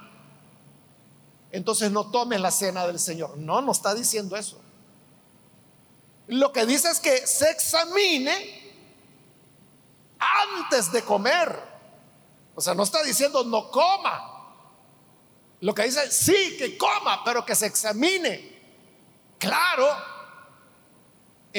entonces 1.50 1.90
no 1.90 2.10
tomes 2.10 2.40
la 2.40 2.50
cena 2.50 2.86
del 2.86 2.98
Señor. 2.98 3.38
No, 3.38 3.62
no 3.62 3.72
está 3.72 3.94
diciendo 3.94 4.36
eso. 4.36 4.60
Lo 6.26 6.52
que 6.52 6.66
dice 6.66 6.90
es 6.90 7.00
que 7.00 7.26
se 7.26 7.50
examine 7.50 8.74
antes 10.18 10.92
de 10.92 11.02
comer. 11.02 11.58
O 12.54 12.60
sea, 12.60 12.74
no 12.74 12.82
está 12.82 13.02
diciendo 13.02 13.44
no 13.44 13.70
coma. 13.70 14.32
Lo 15.60 15.74
que 15.74 15.84
dice, 15.84 16.10
sí, 16.10 16.56
que 16.58 16.76
coma, 16.76 17.22
pero 17.24 17.44
que 17.44 17.54
se 17.54 17.66
examine. 17.66 18.56
Claro, 19.38 19.88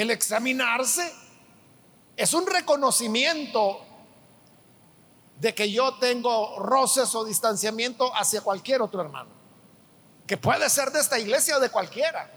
el 0.01 0.12
examinarse 0.12 1.12
es 2.15 2.33
un 2.33 2.45
reconocimiento 2.45 3.83
de 5.39 5.55
que 5.55 5.71
yo 5.71 5.95
tengo 5.95 6.60
roces 6.60 7.13
o 7.15 7.25
distanciamiento 7.25 8.15
hacia 8.15 8.41
cualquier 8.41 8.81
otro 8.81 9.01
hermano, 9.01 9.29
que 10.27 10.38
puede 10.38 10.69
ser 10.69 10.91
de 10.91 10.99
esta 10.99 11.17
iglesia 11.17 11.57
o 11.57 11.60
de 11.60 11.69
cualquiera. 11.69 12.29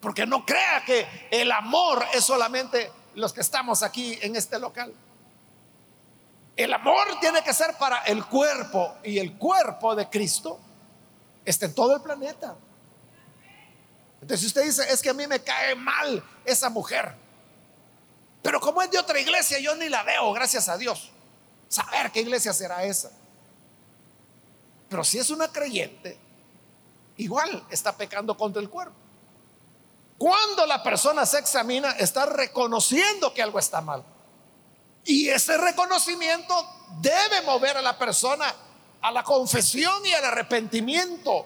Porque 0.00 0.26
no 0.26 0.46
crea 0.46 0.84
que 0.84 1.28
el 1.30 1.50
amor 1.50 2.04
es 2.12 2.24
solamente 2.24 2.92
los 3.14 3.32
que 3.32 3.40
estamos 3.40 3.82
aquí 3.82 4.16
en 4.22 4.36
este 4.36 4.58
local. 4.60 4.94
El 6.56 6.72
amor 6.72 7.18
tiene 7.20 7.42
que 7.42 7.52
ser 7.52 7.76
para 7.78 8.02
el 8.02 8.24
cuerpo 8.26 8.96
y 9.02 9.18
el 9.18 9.36
cuerpo 9.38 9.96
de 9.96 10.08
Cristo 10.08 10.60
está 11.44 11.66
en 11.66 11.74
todo 11.74 11.96
el 11.96 12.02
planeta. 12.02 12.54
Entonces 14.24 14.40
si 14.40 14.46
usted 14.46 14.62
dice, 14.62 14.90
es 14.90 15.02
que 15.02 15.10
a 15.10 15.12
mí 15.12 15.26
me 15.26 15.40
cae 15.40 15.74
mal 15.74 16.24
esa 16.46 16.70
mujer, 16.70 17.14
pero 18.42 18.58
como 18.58 18.80
es 18.80 18.90
de 18.90 18.98
otra 18.98 19.20
iglesia, 19.20 19.58
yo 19.58 19.76
ni 19.76 19.90
la 19.90 20.02
veo, 20.02 20.32
gracias 20.32 20.66
a 20.70 20.78
Dios. 20.78 21.10
Saber 21.68 22.10
qué 22.10 22.22
iglesia 22.22 22.54
será 22.54 22.84
esa. 22.84 23.10
Pero 24.88 25.04
si 25.04 25.18
es 25.18 25.28
una 25.28 25.48
creyente, 25.48 26.18
igual 27.18 27.66
está 27.68 27.94
pecando 27.94 28.34
contra 28.34 28.62
el 28.62 28.70
cuerpo. 28.70 28.94
Cuando 30.16 30.64
la 30.64 30.82
persona 30.82 31.26
se 31.26 31.40
examina, 31.40 31.90
está 31.90 32.24
reconociendo 32.24 33.34
que 33.34 33.42
algo 33.42 33.58
está 33.58 33.82
mal. 33.82 34.02
Y 35.04 35.28
ese 35.28 35.58
reconocimiento 35.58 36.54
debe 37.02 37.42
mover 37.42 37.76
a 37.76 37.82
la 37.82 37.98
persona 37.98 38.54
a 39.02 39.12
la 39.12 39.22
confesión 39.22 40.06
y 40.06 40.12
al 40.12 40.24
arrepentimiento. 40.24 41.44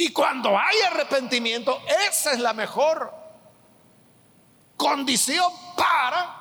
Y 0.00 0.12
cuando 0.12 0.56
hay 0.56 0.76
arrepentimiento, 0.92 1.82
esa 2.08 2.30
es 2.30 2.38
la 2.38 2.52
mejor 2.52 3.12
condición 4.76 5.52
para 5.76 6.36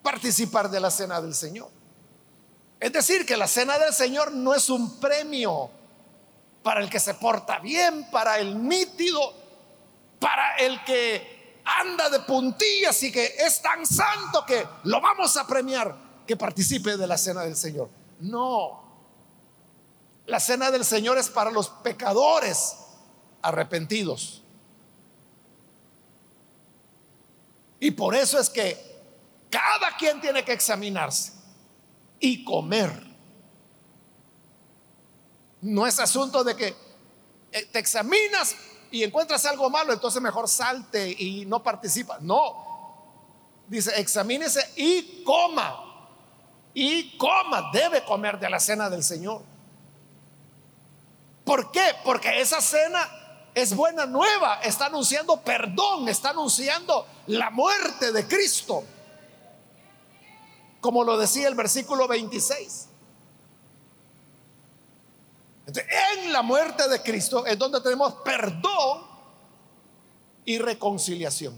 participar 0.00 0.70
de 0.70 0.78
la 0.78 0.92
cena 0.92 1.20
del 1.20 1.34
Señor. 1.34 1.68
Es 2.78 2.92
decir, 2.92 3.26
que 3.26 3.36
la 3.36 3.48
cena 3.48 3.76
del 3.78 3.92
Señor 3.92 4.30
no 4.30 4.54
es 4.54 4.70
un 4.70 5.00
premio 5.00 5.68
para 6.62 6.80
el 6.80 6.88
que 6.88 7.00
se 7.00 7.14
porta 7.14 7.58
bien, 7.58 8.08
para 8.12 8.38
el 8.38 8.68
nítido, 8.68 9.34
para 10.20 10.54
el 10.58 10.84
que 10.84 11.62
anda 11.64 12.08
de 12.10 12.20
puntillas 12.20 13.02
y 13.02 13.10
que 13.10 13.34
es 13.40 13.60
tan 13.60 13.84
santo 13.84 14.46
que 14.46 14.64
lo 14.84 15.00
vamos 15.00 15.36
a 15.36 15.48
premiar 15.48 15.96
que 16.24 16.36
participe 16.36 16.96
de 16.96 17.08
la 17.08 17.18
cena 17.18 17.42
del 17.42 17.56
Señor. 17.56 17.88
No. 18.20 18.85
La 20.26 20.40
cena 20.40 20.70
del 20.70 20.84
Señor 20.84 21.18
es 21.18 21.28
para 21.28 21.50
los 21.50 21.68
pecadores 21.68 22.76
arrepentidos. 23.42 24.42
Y 27.78 27.92
por 27.92 28.14
eso 28.14 28.38
es 28.38 28.50
que 28.50 28.96
cada 29.50 29.96
quien 29.96 30.20
tiene 30.20 30.44
que 30.44 30.52
examinarse 30.52 31.32
y 32.18 32.44
comer. 32.44 32.90
No 35.60 35.86
es 35.86 35.98
asunto 36.00 36.42
de 36.42 36.56
que 36.56 36.76
eh, 37.52 37.64
te 37.66 37.78
examinas 37.78 38.56
y 38.90 39.02
encuentras 39.02 39.44
algo 39.46 39.70
malo, 39.70 39.92
entonces 39.92 40.20
mejor 40.20 40.48
salte 40.48 41.08
y 41.10 41.44
no 41.46 41.62
participa. 41.62 42.18
No. 42.20 42.64
Dice, 43.68 43.92
examínese 44.00 44.72
y 44.76 45.22
coma. 45.24 45.82
Y 46.74 47.16
coma, 47.16 47.70
debe 47.72 48.04
comer 48.04 48.38
de 48.38 48.50
la 48.50 48.60
cena 48.60 48.90
del 48.90 49.02
Señor. 49.02 49.42
¿Por 51.46 51.70
qué? 51.70 51.94
Porque 52.04 52.40
esa 52.42 52.60
cena 52.60 53.08
es 53.54 53.74
buena 53.74 54.04
nueva, 54.04 54.60
está 54.60 54.86
anunciando 54.86 55.40
perdón, 55.40 56.10
está 56.10 56.30
anunciando 56.30 57.06
la 57.28 57.48
muerte 57.48 58.12
de 58.12 58.28
Cristo. 58.28 58.84
Como 60.82 61.04
lo 61.04 61.16
decía 61.16 61.48
el 61.48 61.54
versículo 61.54 62.06
26 62.06 62.88
en 65.66 66.32
la 66.32 66.42
muerte 66.42 66.88
de 66.88 67.02
Cristo 67.02 67.44
es 67.44 67.58
donde 67.58 67.80
tenemos 67.80 68.14
perdón 68.24 69.04
y 70.44 70.58
reconciliación. 70.58 71.54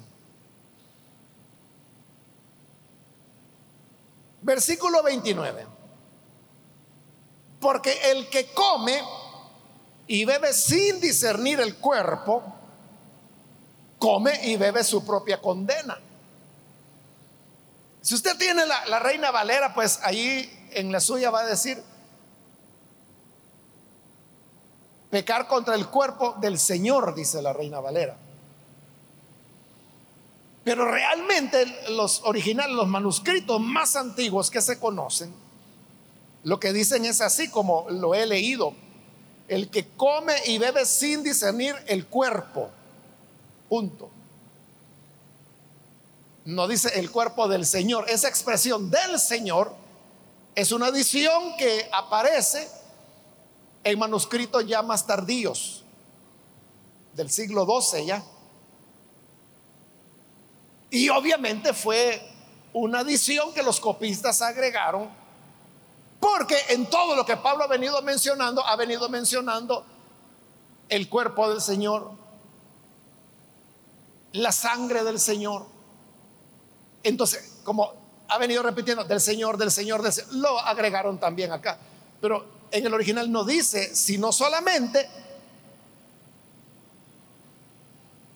Versículo 4.41 5.03
29. 5.03 5.67
Porque 7.61 8.11
el 8.11 8.31
que 8.31 8.47
come 8.53 9.03
y 10.09 10.25
bebe 10.25 10.53
sin 10.53 11.01
discernir 11.01 11.61
el 11.61 11.77
cuerpo, 11.77 12.43
come 13.99 14.49
y 14.49 14.57
bebe 14.57 14.83
su 14.83 15.05
propia 15.05 15.41
condena. 15.41 15.99
Si 18.01 18.15
usted 18.15 18.37
tiene 18.37 18.67
la, 18.67 18.87
la 18.87 18.99
reina 18.99 19.31
Valera, 19.31 19.75
pues 19.75 20.01
ahí 20.03 20.69
en 20.73 20.91
la 20.91 21.01
suya 21.01 21.31
va 21.31 21.41
a 21.41 21.47
decir, 21.47 21.83
Pecar 25.11 25.49
contra 25.49 25.75
el 25.75 25.87
cuerpo 25.87 26.35
del 26.39 26.59
Señor, 26.59 27.15
dice 27.15 27.41
la 27.41 27.53
reina 27.53 27.81
Valera. 27.81 28.17
Pero 30.65 30.91
realmente 30.91 31.65
los 31.91 32.21
originales, 32.25 32.77
los 32.77 32.89
manuscritos 32.89 33.59
más 33.59 33.97
antiguos 33.97 34.51
que 34.51 34.61
se 34.61 34.79
conocen, 34.79 35.33
lo 36.45 36.61
que 36.61 36.75
dicen 36.75 37.07
es 37.07 37.23
así 37.23 37.49
como 37.49 37.87
lo 37.89 38.15
he 38.15 38.27
leído. 38.27 38.75
El 39.49 39.71
que 39.71 39.89
come 39.89 40.35
y 40.47 40.59
bebe 40.59 40.85
sin 40.85 41.23
discernir 41.23 41.75
el 41.87 42.07
cuerpo. 42.07 42.71
Punto. 43.69 44.11
No 46.45 46.69
dice 46.69 46.99
el 46.99 47.11
cuerpo 47.11 47.49
del 47.49 47.67
Señor. 47.67 48.09
Esa 48.09 48.29
expresión 48.29 48.91
del 48.91 49.19
Señor 49.19 49.75
es 50.55 50.73
una 50.73 50.87
adición 50.87 51.57
que 51.57 51.89
aparece 51.93 52.69
en 53.85 53.99
manuscritos 53.99 54.67
ya 54.67 54.83
más 54.83 55.07
tardíos, 55.07 55.85
del 57.15 57.31
siglo 57.31 57.67
XII 57.67 58.07
ya. 58.07 58.25
Y 60.91 61.09
obviamente 61.11 61.73
fue 61.73 62.21
una 62.73 63.01
adición 63.01 63.53
que 63.53 63.63
los 63.63 63.81
copistas 63.81 64.41
agregaron, 64.43 65.09
porque 66.21 66.57
en 66.71 66.89
todo 66.91 67.15
lo 67.15 67.25
que 67.25 67.37
Pablo 67.37 67.65
ha 67.65 67.69
venido 67.69 68.01
mencionando, 68.03 68.65
ha 68.67 68.77
venido 68.77 69.09
mencionando 69.09 69.85
el 70.89 71.09
cuerpo 71.09 71.49
del 71.51 71.61
Señor, 71.61 72.11
la 74.33 74.53
sangre 74.53 75.05
del 75.05 75.21
Señor. 75.21 75.67
Entonces, 77.03 77.59
como 77.65 77.93
ha 78.29 78.39
venido 78.39 78.63
repitiendo 78.63 79.05
del 79.05 79.21
Señor, 79.21 79.57
del 79.57 79.71
Señor, 79.71 80.03
del 80.03 80.13
Señor, 80.13 80.35
lo 80.35 80.59
agregaron 80.59 81.19
también 81.19 81.53
acá. 81.53 81.79
Pero 82.21 82.45
en 82.71 82.85
el 82.85 82.93
original 82.93 83.31
no 83.31 83.45
dice, 83.45 83.95
sino 83.95 84.33
solamente 84.33 85.09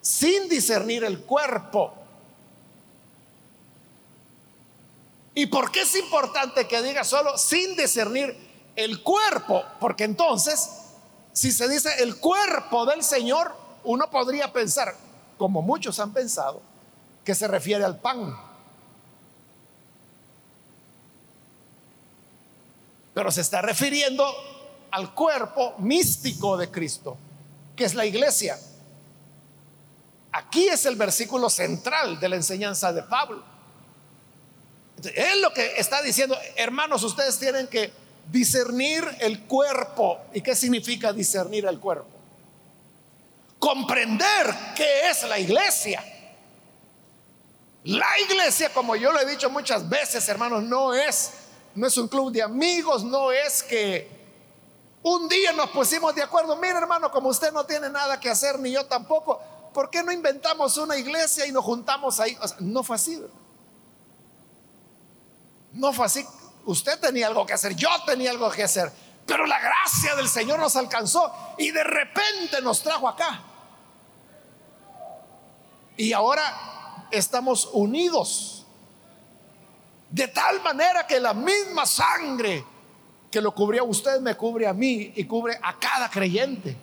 sin 0.01 0.49
discernir 0.49 1.03
el 1.03 1.21
cuerpo. 1.21 1.93
¿Y 5.35 5.47
por 5.47 5.71
qué 5.71 5.81
es 5.81 5.95
importante 5.95 6.67
que 6.67 6.81
diga 6.81 7.03
solo 7.03 7.37
sin 7.37 7.75
discernir 7.75 8.35
el 8.75 9.01
cuerpo? 9.01 9.63
Porque 9.79 10.03
entonces, 10.03 10.69
si 11.31 11.51
se 11.51 11.67
dice 11.67 11.89
el 11.99 12.17
cuerpo 12.17 12.85
del 12.85 13.03
Señor, 13.03 13.55
uno 13.83 14.09
podría 14.09 14.53
pensar, 14.53 14.95
como 15.37 15.61
muchos 15.61 15.99
han 15.99 16.13
pensado, 16.13 16.61
que 17.25 17.33
se 17.33 17.47
refiere 17.47 17.83
al 17.83 17.99
pan. 17.99 18.35
pero 23.13 23.31
se 23.31 23.41
está 23.41 23.61
refiriendo 23.61 24.25
al 24.91 25.13
cuerpo 25.13 25.75
místico 25.79 26.57
de 26.57 26.69
Cristo, 26.69 27.17
que 27.75 27.85
es 27.85 27.95
la 27.95 28.05
iglesia. 28.05 28.57
Aquí 30.31 30.67
es 30.67 30.85
el 30.85 30.95
versículo 30.95 31.49
central 31.49 32.19
de 32.19 32.29
la 32.29 32.35
enseñanza 32.35 32.91
de 32.91 33.03
Pablo. 33.03 33.43
Él 35.15 35.41
lo 35.41 35.53
que 35.53 35.73
está 35.77 36.01
diciendo, 36.01 36.37
hermanos, 36.55 37.03
ustedes 37.03 37.37
tienen 37.39 37.67
que 37.67 37.91
discernir 38.31 39.05
el 39.19 39.41
cuerpo. 39.41 40.19
¿Y 40.33 40.41
qué 40.41 40.55
significa 40.55 41.13
discernir 41.13 41.65
el 41.65 41.79
cuerpo? 41.79 42.09
Comprender 43.59 44.53
qué 44.75 45.09
es 45.09 45.23
la 45.23 45.39
iglesia. 45.39 46.03
La 47.85 48.07
iglesia, 48.27 48.73
como 48.73 48.95
yo 48.95 49.11
lo 49.11 49.19
he 49.19 49.25
dicho 49.25 49.49
muchas 49.49 49.87
veces, 49.87 50.27
hermanos, 50.29 50.63
no 50.63 50.93
es 50.93 51.31
no 51.75 51.87
es 51.87 51.97
un 51.97 52.07
club 52.07 52.31
de 52.31 52.41
amigos, 52.41 53.03
no 53.03 53.31
es 53.31 53.63
que 53.63 54.23
Un 55.05 55.27
día 55.27 55.51
nos 55.51 55.69
pusimos 55.71 56.15
de 56.15 56.23
acuerdo, 56.23 56.55
mire 56.55 56.77
hermano, 56.77 57.11
como 57.11 57.27
usted 57.27 57.51
no 57.51 57.65
tiene 57.65 57.89
nada 57.89 58.17
que 58.21 58.29
hacer, 58.29 58.57
ni 58.57 58.71
yo 58.71 58.85
tampoco, 58.85 59.37
¿por 59.73 59.89
qué 59.89 60.01
no 60.01 60.13
inventamos 60.13 60.77
una 60.77 60.95
iglesia 60.95 61.45
y 61.45 61.51
nos 61.51 61.65
juntamos 61.65 62.21
ahí? 62.21 62.37
no 62.59 62.83
fue 62.83 62.95
así. 62.95 63.21
No 65.73 65.91
fue 65.93 66.05
así. 66.05 66.25
Usted 66.65 66.99
tenía 66.99 67.27
algo 67.27 67.45
que 67.45 67.53
hacer, 67.53 67.75
yo 67.75 67.89
tenía 68.05 68.31
algo 68.31 68.49
que 68.49 68.63
hacer. 68.63 68.91
Pero 69.25 69.45
la 69.45 69.59
gracia 69.59 70.15
del 70.15 70.27
Señor 70.27 70.59
nos 70.59 70.75
alcanzó 70.75 71.31
y 71.57 71.71
de 71.71 71.83
repente 71.83 72.61
nos 72.61 72.81
trajo 72.81 73.07
acá. 73.07 73.41
Y 75.97 76.13
ahora 76.13 77.07
estamos 77.11 77.69
unidos. 77.73 78.65
De 80.09 80.27
tal 80.27 80.61
manera 80.61 81.07
que 81.07 81.19
la 81.19 81.33
misma 81.33 81.85
sangre 81.85 82.65
que 83.31 83.41
lo 83.41 83.53
cubría 83.53 83.81
a 83.81 83.85
usted 83.85 84.19
me 84.19 84.35
cubre 84.35 84.67
a 84.67 84.73
mí 84.73 85.11
y 85.15 85.25
cubre 85.25 85.57
a 85.61 85.79
cada 85.79 86.09
creyente. 86.09 86.77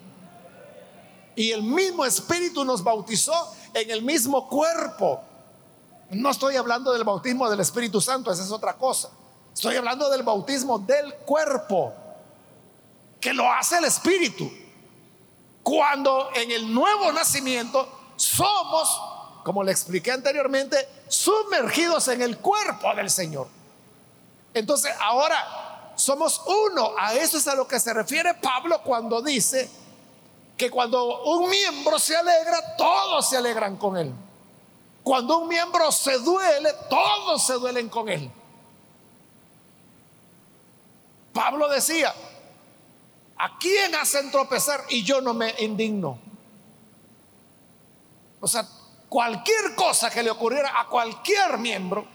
Y 1.36 1.52
el 1.52 1.62
mismo 1.62 2.04
Espíritu 2.04 2.64
nos 2.64 2.82
bautizó 2.82 3.54
en 3.72 3.88
el 3.90 4.02
mismo 4.02 4.48
cuerpo. 4.48 5.22
No 6.10 6.30
estoy 6.30 6.56
hablando 6.56 6.92
del 6.92 7.04
bautismo 7.04 7.48
del 7.48 7.60
Espíritu 7.60 8.00
Santo, 8.00 8.32
esa 8.32 8.42
es 8.42 8.50
otra 8.50 8.74
cosa. 8.74 9.10
Estoy 9.54 9.76
hablando 9.76 10.08
del 10.10 10.22
bautismo 10.22 10.78
del 10.78 11.14
cuerpo, 11.14 11.92
que 13.20 13.32
lo 13.32 13.50
hace 13.50 13.78
el 13.78 13.84
Espíritu. 13.84 14.50
Cuando 15.62 16.30
en 16.34 16.50
el 16.50 16.72
nuevo 16.72 17.12
nacimiento 17.12 17.88
somos, 18.16 19.00
como 19.44 19.62
le 19.62 19.70
expliqué 19.70 20.10
anteriormente, 20.10 20.76
sumergidos 21.08 22.08
en 22.08 22.22
el 22.22 22.38
cuerpo 22.38 22.92
del 22.94 23.10
Señor. 23.10 23.46
Entonces 24.52 24.92
ahora 25.00 25.92
somos 25.94 26.42
uno. 26.46 26.92
A 26.98 27.14
eso 27.14 27.38
es 27.38 27.46
a 27.46 27.54
lo 27.54 27.68
que 27.68 27.78
se 27.78 27.92
refiere 27.94 28.34
Pablo 28.34 28.82
cuando 28.82 29.22
dice 29.22 29.70
que 30.56 30.70
cuando 30.70 31.22
un 31.24 31.48
miembro 31.48 31.98
se 31.98 32.16
alegra, 32.16 32.76
todos 32.76 33.28
se 33.28 33.36
alegran 33.36 33.76
con 33.76 33.96
él. 33.96 34.12
Cuando 35.02 35.38
un 35.38 35.48
miembro 35.48 35.90
se 35.90 36.18
duele, 36.18 36.72
todos 36.88 37.46
se 37.46 37.54
duelen 37.54 37.88
con 37.88 38.08
él. 38.08 38.30
Pablo 41.32 41.68
decía, 41.68 42.14
¿a 43.36 43.58
quién 43.58 43.94
hacen 43.94 44.30
tropezar 44.30 44.84
y 44.88 45.02
yo 45.02 45.20
no 45.20 45.32
me 45.32 45.54
indigno? 45.60 46.18
O 48.40 48.48
sea, 48.48 48.66
cualquier 49.08 49.74
cosa 49.74 50.10
que 50.10 50.22
le 50.22 50.30
ocurriera 50.30 50.80
a 50.80 50.86
cualquier 50.86 51.58
miembro 51.58 52.06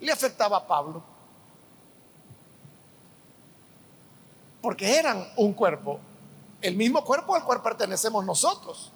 le 0.00 0.12
afectaba 0.12 0.58
a 0.58 0.66
Pablo. 0.66 1.02
Porque 4.60 4.98
eran 4.98 5.30
un 5.36 5.52
cuerpo 5.52 6.00
el 6.64 6.76
mismo 6.76 7.04
cuerpo 7.04 7.34
al 7.34 7.44
cual 7.44 7.60
pertenecemos 7.60 8.24
nosotros. 8.24 8.90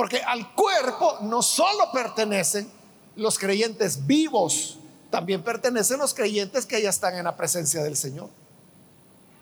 Porque 0.00 0.22
al 0.22 0.54
cuerpo 0.54 1.18
no 1.20 1.42
solo 1.42 1.92
pertenecen 1.92 2.72
los 3.16 3.38
creyentes 3.38 4.06
vivos, 4.06 4.78
también 5.10 5.42
pertenecen 5.42 5.98
los 5.98 6.14
creyentes 6.14 6.64
que 6.64 6.80
ya 6.80 6.88
están 6.88 7.18
en 7.18 7.24
la 7.24 7.36
presencia 7.36 7.82
del 7.82 7.98
Señor. 7.98 8.30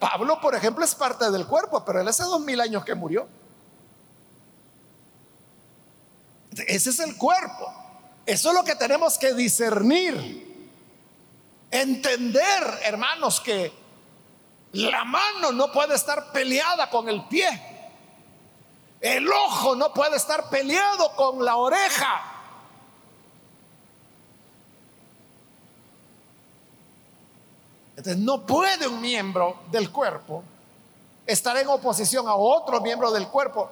Pablo, 0.00 0.40
por 0.40 0.56
ejemplo, 0.56 0.84
es 0.84 0.96
parte 0.96 1.30
del 1.30 1.46
cuerpo, 1.46 1.84
pero 1.84 2.00
él 2.00 2.08
hace 2.08 2.24
dos 2.24 2.40
mil 2.40 2.60
años 2.60 2.84
que 2.84 2.96
murió. 2.96 3.28
Ese 6.66 6.90
es 6.90 6.98
el 6.98 7.16
cuerpo. 7.16 7.72
Eso 8.26 8.48
es 8.48 8.54
lo 8.56 8.64
que 8.64 8.74
tenemos 8.74 9.16
que 9.16 9.34
discernir. 9.34 10.72
Entender, 11.70 12.80
hermanos, 12.82 13.40
que 13.40 13.72
la 14.72 15.04
mano 15.04 15.52
no 15.52 15.70
puede 15.70 15.94
estar 15.94 16.32
peleada 16.32 16.90
con 16.90 17.08
el 17.08 17.28
pie. 17.28 17.77
El 19.00 19.28
ojo 19.30 19.76
no 19.76 19.92
puede 19.92 20.16
estar 20.16 20.48
peleado 20.50 21.14
con 21.14 21.44
la 21.44 21.56
oreja. 21.56 22.34
Entonces 27.96 28.18
no 28.18 28.46
puede 28.46 28.86
un 28.86 29.00
miembro 29.00 29.58
del 29.70 29.90
cuerpo 29.90 30.42
estar 31.26 31.56
en 31.56 31.68
oposición 31.68 32.28
a 32.28 32.34
otro 32.34 32.80
miembro 32.80 33.10
del 33.10 33.28
cuerpo. 33.28 33.70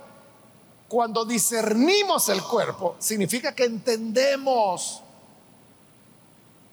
Cuando 0.88 1.24
discernimos 1.24 2.28
el 2.28 2.42
cuerpo, 2.42 2.96
significa 2.98 3.54
que 3.54 3.64
entendemos 3.64 5.02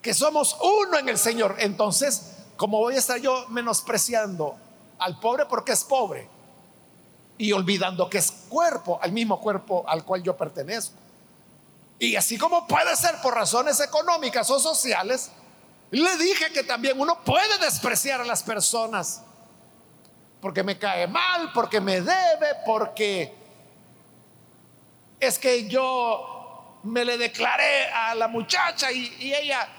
que 0.01 0.13
somos 0.13 0.57
uno 0.61 0.99
en 0.99 1.09
el 1.09 1.17
Señor. 1.17 1.55
Entonces 1.59 2.33
como 2.57 2.79
voy 2.79 2.95
a 2.95 2.99
estar 2.99 3.19
yo 3.19 3.47
menospreciando 3.49 4.55
al 4.99 5.19
pobre 5.19 5.45
porque 5.45 5.71
es 5.71 5.83
pobre 5.83 6.29
y 7.37 7.51
olvidando 7.51 8.09
que 8.09 8.19
es 8.19 8.31
cuerpo, 8.49 8.99
al 9.01 9.11
mismo 9.11 9.39
cuerpo 9.39 9.83
al 9.87 10.03
cual 10.05 10.23
yo 10.23 10.35
pertenezco? 10.37 10.95
Y 11.99 12.15
así 12.15 12.37
como 12.37 12.67
puede 12.67 12.95
ser 12.95 13.15
por 13.21 13.33
razones 13.33 13.79
económicas 13.79 14.49
o 14.49 14.59
sociales, 14.59 15.31
le 15.91 16.17
dije 16.17 16.51
que 16.51 16.63
también 16.63 16.99
uno 16.99 17.19
puede 17.23 17.57
despreciar 17.59 18.21
a 18.21 18.25
las 18.25 18.43
personas 18.43 19.21
porque 20.41 20.63
me 20.63 20.77
cae 20.77 21.07
mal, 21.07 21.51
porque 21.53 21.79
me 21.79 22.01
debe, 22.01 22.47
porque 22.65 23.33
es 25.19 25.39
que 25.39 25.69
yo 25.69 26.79
me 26.83 27.05
le 27.05 27.17
declaré 27.17 27.87
a 27.87 28.13
la 28.15 28.27
muchacha 28.27 28.91
y, 28.91 29.15
y 29.19 29.33
ella 29.33 29.69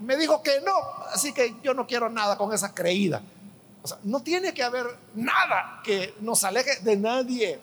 me 0.00 0.16
dijo 0.16 0.42
que 0.42 0.60
no, 0.60 0.72
así 1.12 1.32
que 1.32 1.54
yo 1.62 1.74
no 1.74 1.86
quiero 1.86 2.08
nada 2.10 2.36
con 2.36 2.52
esa 2.52 2.74
creída. 2.74 3.22
No 4.02 4.22
tiene 4.22 4.54
que 4.54 4.62
haber 4.62 4.86
nada 5.14 5.80
que 5.84 6.14
nos 6.20 6.44
aleje 6.44 6.76
de 6.80 6.96
nadie. 6.96 7.60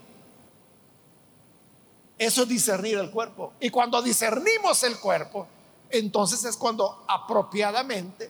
Eso 2.17 2.43
es 2.43 2.49
discernir 2.49 2.97
el 2.97 3.11
cuerpo. 3.11 3.53
Y 3.59 3.69
cuando 3.69 4.01
discernimos 4.01 4.83
el 4.83 4.99
cuerpo, 4.99 5.47
entonces 5.89 6.43
es 6.45 6.55
cuando 6.55 7.05
apropiadamente 7.07 8.29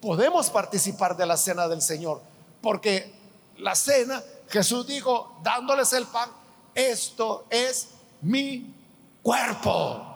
podemos 0.00 0.50
participar 0.50 1.16
de 1.16 1.26
la 1.26 1.36
cena 1.36 1.68
del 1.68 1.80
Señor. 1.80 2.20
Porque 2.60 3.12
la 3.58 3.74
cena, 3.74 4.22
Jesús 4.48 4.86
dijo, 4.86 5.38
dándoles 5.42 5.92
el 5.92 6.06
pan, 6.06 6.30
esto 6.74 7.46
es 7.50 7.88
mi 8.20 8.74
cuerpo 9.22 10.08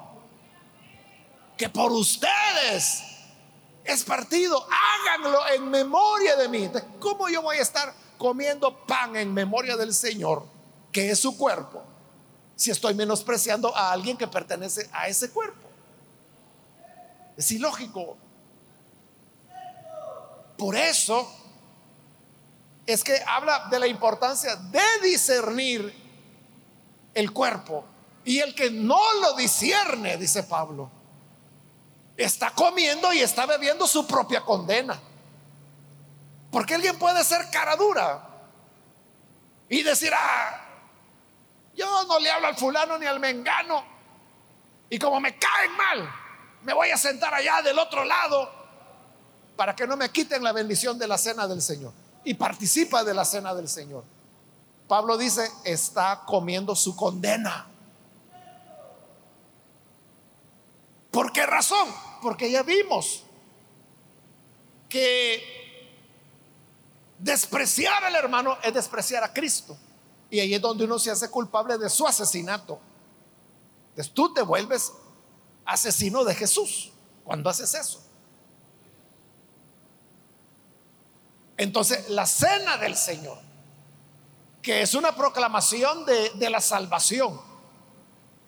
que 1.57 1.69
por 1.69 1.91
ustedes 1.93 3.03
es 3.87 4.05
partido, 4.05 4.67
háganlo 4.69 5.49
en 5.49 5.71
memoria 5.71 6.37
de 6.37 6.49
mí. 6.49 6.71
¿Cómo 6.99 7.29
yo 7.29 7.43
voy 7.43 7.59
a 7.59 7.63
estar 7.63 7.95
comiendo 8.19 8.87
pan 8.87 9.17
en 9.17 9.33
memoria 9.33 9.77
del 9.77 9.95
Señor, 9.95 10.45
que 10.93 11.11
es 11.11 11.19
su 11.19 11.37
cuerpo, 11.37 11.83
si 12.55 12.71
estoy 12.71 12.95
menospreciando 12.95 13.75
a 13.77 13.93
alguien 13.93 14.17
que 14.17 14.27
pertenece 14.27 14.89
a 14.93 15.09
ese 15.09 15.31
cuerpo? 15.31 15.69
Es 17.37 17.51
ilógico. 17.51 18.17
Por 20.57 20.75
eso 20.75 21.31
es 22.87 23.05
que 23.05 23.21
habla 23.27 23.69
de 23.71 23.79
la 23.79 23.87
importancia 23.87 24.57
de 24.57 24.81
discernir 25.03 25.95
el 27.15 27.33
cuerpo. 27.33 27.85
Y 28.25 28.41
el 28.41 28.55
que 28.55 28.71
no 28.71 28.99
lo 29.21 29.35
discierne, 29.35 30.17
dice 30.17 30.43
Pablo, 30.43 30.91
está 32.17 32.51
comiendo 32.51 33.13
y 33.13 33.21
está 33.21 33.47
bebiendo 33.47 33.87
su 33.87 34.07
propia 34.07 34.41
condena. 34.43 35.01
Porque 36.51 36.75
alguien 36.75 36.99
puede 36.99 37.23
ser 37.25 37.51
cara 37.51 37.77
dura 37.77 38.27
y 39.69 39.83
decir, 39.83 40.13
ah, 40.17 40.61
yo 41.75 42.05
no 42.05 42.19
le 42.19 42.31
hablo 42.31 42.47
al 42.47 42.57
fulano 42.57 42.99
ni 42.99 43.07
al 43.07 43.21
mengano. 43.21 43.85
Y 44.89 44.99
como 44.99 45.21
me 45.21 45.37
caen 45.39 45.73
mal, 45.77 46.11
me 46.63 46.73
voy 46.73 46.91
a 46.91 46.97
sentar 46.97 47.35
allá 47.35 47.61
del 47.63 47.79
otro 47.79 48.05
lado 48.05 48.51
para 49.57 49.75
que 49.75 49.87
no 49.87 49.97
me 49.97 50.11
quiten 50.11 50.43
la 50.43 50.53
bendición 50.53 50.99
de 50.99 51.09
la 51.09 51.19
cena 51.19 51.47
del 51.47 51.61
Señor. 51.61 51.93
Y 52.25 52.35
participa 52.35 53.05
de 53.05 53.15
la 53.15 53.25
cena 53.25 53.55
del 53.55 53.69
Señor. 53.69 54.05
Pablo 54.89 55.19
dice, 55.19 55.51
está 55.65 56.23
comiendo 56.25 56.75
su 56.77 56.95
condena. 56.95 57.67
¿Por 61.11 61.33
qué 61.33 61.47
razón? 61.47 62.06
Porque 62.23 62.51
ya 62.51 62.63
vimos 62.63 63.23
que 64.89 65.57
despreciar 67.19 68.05
al 68.05 68.15
hermano 68.15 68.57
es 68.63 68.75
despreciar 68.75 69.25
a 69.25 69.33
Cristo. 69.33 69.77
Y 70.31 70.41
ahí 70.41 70.55
es 70.55 70.61
donde 70.61 70.85
uno 70.85 70.99
se 70.99 71.11
hace 71.11 71.31
culpable 71.31 71.79
de 71.79 71.89
su 71.89 72.07
asesinato. 72.07 72.81
Entonces 73.91 74.13
tú 74.13 74.33
te 74.35 74.43
vuelves 74.43 74.93
asesino 75.65 76.25
de 76.25 76.35
Jesús 76.35 76.93
cuando 77.25 77.51
haces 77.51 77.75
eso. 77.75 78.03
Entonces 81.57 82.11
la 82.11 82.27
cena 82.27 82.77
del 82.77 82.97
Señor, 82.97 83.39
que 84.61 84.83
es 84.83 84.95
una 84.95 85.17
proclamación 85.17 86.05
de, 86.05 86.31
de 86.31 86.51
la 86.51 86.61
salvación, 86.61 87.41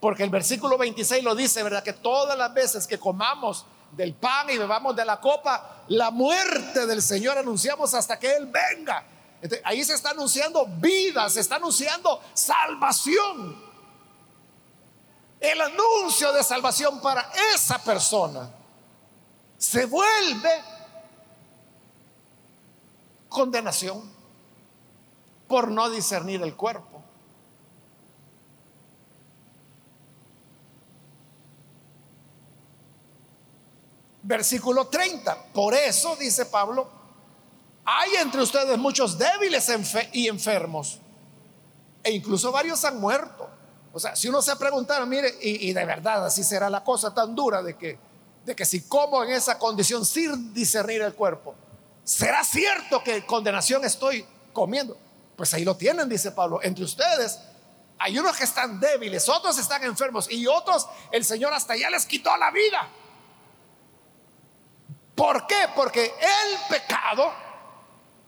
porque 0.00 0.22
el 0.22 0.30
versículo 0.30 0.78
26 0.78 1.24
lo 1.24 1.34
dice, 1.34 1.62
¿verdad? 1.62 1.82
Que 1.82 1.92
todas 1.92 2.38
las 2.38 2.52
veces 2.54 2.86
que 2.86 2.98
comamos 2.98 3.66
del 3.92 4.14
pan 4.14 4.48
y 4.50 4.58
bebamos 4.58 4.94
de 4.94 5.04
la 5.04 5.20
copa, 5.20 5.82
la 5.88 6.10
muerte 6.10 6.86
del 6.86 7.02
Señor 7.02 7.38
anunciamos 7.38 7.94
hasta 7.94 8.18
que 8.18 8.36
Él 8.36 8.46
venga. 8.46 9.04
ahí 9.64 9.82
se 9.84 9.94
está 9.94 10.10
anunciando 10.10 10.66
vida, 10.66 11.28
se 11.30 11.40
está 11.40 11.56
anunciando 11.56 12.20
salvación. 12.34 13.68
El 15.40 15.60
anuncio 15.60 16.32
de 16.32 16.42
salvación 16.42 17.00
para 17.00 17.30
esa 17.54 17.78
persona 17.78 18.50
se 19.56 19.86
vuelve 19.86 20.62
condenación 23.28 24.18
por 25.46 25.70
no 25.70 25.90
discernir 25.90 26.42
el 26.42 26.54
cuerpo. 26.54 26.87
Versículo 34.28 34.88
30. 34.88 35.44
Por 35.54 35.72
eso, 35.72 36.14
dice 36.16 36.44
Pablo, 36.44 36.86
hay 37.82 38.16
entre 38.16 38.42
ustedes 38.42 38.76
muchos 38.76 39.16
débiles 39.16 39.72
y 40.12 40.28
enfermos, 40.28 40.98
e 42.02 42.10
incluso 42.10 42.52
varios 42.52 42.84
han 42.84 43.00
muerto. 43.00 43.48
O 43.90 43.98
sea, 43.98 44.14
si 44.14 44.28
uno 44.28 44.42
se 44.42 44.54
preguntara, 44.56 45.06
mire, 45.06 45.34
y, 45.40 45.72
de 45.72 45.82
verdad 45.86 46.26
así 46.26 46.44
será 46.44 46.68
la 46.68 46.84
cosa 46.84 47.14
tan 47.14 47.34
dura 47.34 47.62
de 47.62 47.78
que, 47.78 47.98
de 48.44 48.54
que 48.54 48.66
si 48.66 48.82
como 48.82 49.24
en 49.24 49.30
esa 49.30 49.58
condición 49.58 50.04
sin 50.04 50.52
discernir 50.52 51.00
el 51.00 51.14
cuerpo, 51.14 51.54
¿será 52.04 52.44
cierto 52.44 53.02
que 53.02 53.24
condenación 53.24 53.82
estoy 53.86 54.26
comiendo? 54.52 54.94
Pues 55.36 55.54
ahí 55.54 55.64
lo 55.64 55.74
tienen, 55.74 56.06
dice 56.06 56.32
Pablo. 56.32 56.60
Entre 56.62 56.84
ustedes 56.84 57.38
hay 57.98 58.18
unos 58.18 58.36
que 58.36 58.44
están 58.44 58.78
débiles, 58.78 59.26
otros 59.30 59.56
están 59.56 59.82
enfermos 59.84 60.30
y 60.30 60.46
otros 60.46 60.86
el 61.12 61.24
Señor 61.24 61.54
hasta 61.54 61.74
ya 61.76 61.88
les 61.88 62.04
quitó 62.04 62.36
la 62.36 62.50
vida. 62.50 62.90
¿Por 65.18 65.48
qué? 65.48 65.56
Porque 65.74 66.04
el 66.04 66.58
pecado 66.70 67.32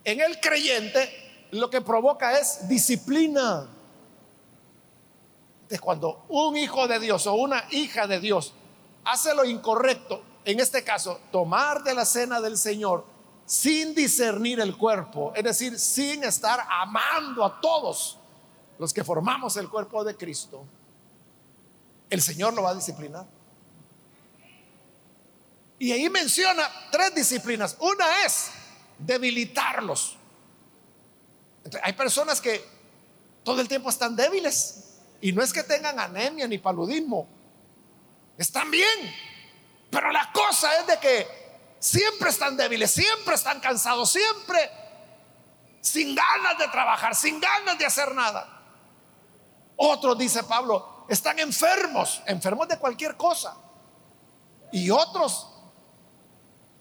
en 0.02 0.20
el 0.20 0.40
creyente 0.40 1.46
lo 1.52 1.70
que 1.70 1.80
provoca 1.82 2.36
es 2.36 2.66
disciplina. 2.66 3.68
Entonces, 5.62 5.80
cuando 5.80 6.24
un 6.28 6.56
hijo 6.56 6.88
de 6.88 6.98
Dios 6.98 7.28
o 7.28 7.34
una 7.34 7.62
hija 7.70 8.08
de 8.08 8.18
Dios 8.18 8.54
hace 9.04 9.32
lo 9.36 9.44
incorrecto, 9.44 10.20
en 10.44 10.58
este 10.58 10.82
caso, 10.82 11.20
tomar 11.30 11.84
de 11.84 11.94
la 11.94 12.04
cena 12.04 12.40
del 12.40 12.58
Señor 12.58 13.04
sin 13.46 13.94
discernir 13.94 14.58
el 14.58 14.76
cuerpo, 14.76 15.32
es 15.36 15.44
decir, 15.44 15.78
sin 15.78 16.24
estar 16.24 16.66
amando 16.68 17.44
a 17.44 17.60
todos 17.60 18.18
los 18.80 18.92
que 18.92 19.04
formamos 19.04 19.56
el 19.56 19.68
cuerpo 19.68 20.02
de 20.02 20.16
Cristo, 20.16 20.64
el 22.08 22.20
Señor 22.20 22.52
lo 22.52 22.64
va 22.64 22.70
a 22.70 22.74
disciplinar. 22.74 23.26
Y 25.80 25.92
ahí 25.92 26.10
menciona 26.10 26.70
tres 26.92 27.14
disciplinas. 27.14 27.74
Una 27.80 28.26
es 28.26 28.50
debilitarlos. 28.98 30.18
hay 31.82 31.94
personas 31.94 32.38
que 32.38 32.62
todo 33.42 33.62
el 33.62 33.66
tiempo 33.66 33.88
están 33.88 34.14
débiles 34.14 34.98
y 35.22 35.32
no 35.32 35.42
es 35.42 35.54
que 35.54 35.62
tengan 35.62 35.98
anemia 35.98 36.46
ni 36.46 36.58
paludismo, 36.58 37.26
están 38.36 38.70
bien, 38.70 39.14
pero 39.90 40.10
la 40.12 40.30
cosa 40.32 40.80
es 40.80 40.86
de 40.86 40.98
que 40.98 41.26
siempre 41.78 42.28
están 42.28 42.58
débiles, 42.58 42.90
siempre 42.90 43.34
están 43.34 43.58
cansados, 43.60 44.10
siempre 44.10 44.70
sin 45.80 46.14
ganas 46.14 46.58
de 46.58 46.68
trabajar, 46.68 47.14
sin 47.14 47.40
ganas 47.40 47.78
de 47.78 47.86
hacer 47.86 48.14
nada. 48.14 48.62
Otros, 49.76 50.18
dice 50.18 50.42
Pablo, 50.44 51.06
están 51.08 51.38
enfermos, 51.38 52.22
enfermos 52.26 52.68
de 52.68 52.78
cualquier 52.78 53.16
cosa. 53.16 53.56
Y 54.72 54.90
otros 54.90 55.49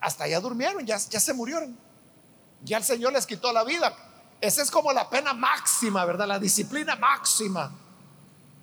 hasta 0.02 0.28
ya 0.28 0.40
durmieron, 0.40 0.86
ya, 0.86 0.98
ya 0.98 1.20
se 1.20 1.34
murieron. 1.34 1.78
Ya 2.64 2.78
el 2.78 2.84
Señor 2.84 3.14
les 3.14 3.26
quitó 3.26 3.52
la 3.54 3.64
vida. 3.64 3.96
Esa 4.42 4.62
es 4.62 4.72
como 4.72 4.94
la 4.94 5.10
pena 5.10 5.34
máxima, 5.34 6.06
¿verdad? 6.06 6.28
La 6.28 6.40
disciplina 6.40 6.96
máxima 6.96 7.72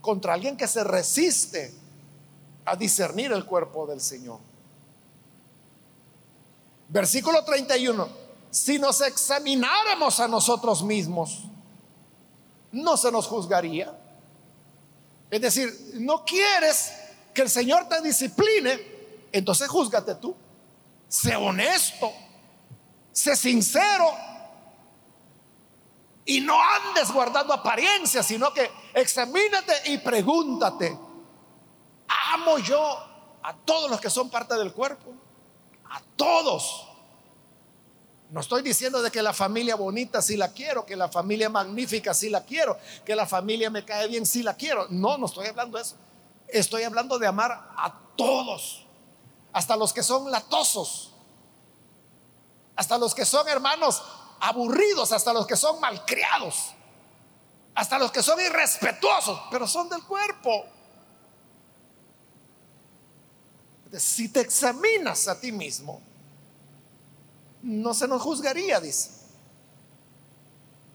contra 0.01 0.35
alguien 0.35 0.57
que 0.57 0.69
se 0.69 0.85
resiste 0.85 1.75
a 2.65 2.77
discernir 2.77 3.33
el 3.33 3.45
cuerpo 3.45 3.87
del 3.87 4.01
Señor. 4.01 4.41
Versículo 6.89 7.45
31. 7.45 8.09
Si 8.51 8.79
nos 8.79 9.01
examináramos 9.03 10.19
a 10.21 10.29
nosotros 10.29 10.83
mismos, 10.83 11.45
no 12.73 12.97
se 12.97 13.13
nos 13.13 13.27
juzgaría. 13.27 13.95
Es 15.31 15.41
decir, 15.41 15.93
no 15.95 16.25
quieres 16.25 16.93
que 17.35 17.43
el 17.43 17.51
Señor 17.51 17.89
te 17.89 18.01
discipline, 18.01 18.81
entonces 19.33 19.69
júzgate 19.69 20.15
tú. 20.15 20.35
Sé 21.09 21.37
honesto 21.37 22.13
sé 23.17 23.35
sincero 23.35 24.15
y 26.27 26.41
no 26.41 26.59
andes 26.61 27.11
guardando 27.11 27.55
apariencias, 27.55 28.27
sino 28.27 28.53
que 28.53 28.71
examínate 28.93 29.73
y 29.91 29.99
pregúntate, 29.99 30.99
¿amo 32.35 32.59
yo 32.59 32.79
a 33.43 33.55
todos 33.65 33.91
los 33.91 34.01
que 34.01 34.11
son 34.11 34.29
parte 34.29 34.55
del 34.57 34.73
cuerpo? 34.73 35.15
A 35.89 36.03
todos. 36.17 36.89
No 38.31 38.41
estoy 38.41 38.61
diciendo 38.63 39.01
de 39.01 39.11
que 39.11 39.23
la 39.23 39.33
familia 39.33 39.77
bonita 39.77 40.21
sí 40.21 40.37
la 40.37 40.53
quiero, 40.53 40.85
que 40.85 40.97
la 40.97 41.09
familia 41.09 41.49
magnífica 41.49 42.13
sí 42.13 42.29
la 42.29 42.45
quiero, 42.45 42.77
que 43.05 43.17
la 43.17 43.25
familia 43.25 43.71
me 43.71 43.85
cae 43.85 44.09
bien 44.09 44.27
sí 44.27 44.43
la 44.43 44.55
quiero. 44.57 44.89
No, 44.91 45.17
no 45.17 45.27
estoy 45.27 45.47
hablando 45.47 45.79
de 45.79 45.85
eso. 45.85 45.97
Estoy 46.49 46.83
hablando 46.83 47.19
de 47.19 47.29
amar 47.29 47.53
a 47.53 47.99
todos, 48.17 48.86
hasta 49.57 49.75
los 49.75 49.95
que 49.95 50.03
son 50.03 50.31
latosos 50.31 51.15
hasta 52.77 52.99
los 52.99 53.15
que 53.15 53.25
son 53.25 53.49
hermanos 53.49 54.03
aburridos, 54.39 55.11
hasta 55.13 55.33
los 55.33 55.47
que 55.47 55.57
son 55.57 55.81
malcriados, 55.81 56.75
hasta 57.75 57.99
los 57.99 58.13
que 58.13 58.23
son 58.23 58.39
irrespetuosos, 58.39 59.41
pero 59.51 59.67
son 59.67 59.89
del 59.89 60.03
cuerpo. 60.03 60.67
Si 63.99 64.29
te 64.29 64.41
examinas 64.41 65.27
a 65.27 65.41
ti 65.41 65.53
mismo, 65.53 66.03
no 67.63 67.95
se 67.95 68.07
nos 68.07 68.21
juzgaría, 68.21 68.79
dice. 68.79 69.11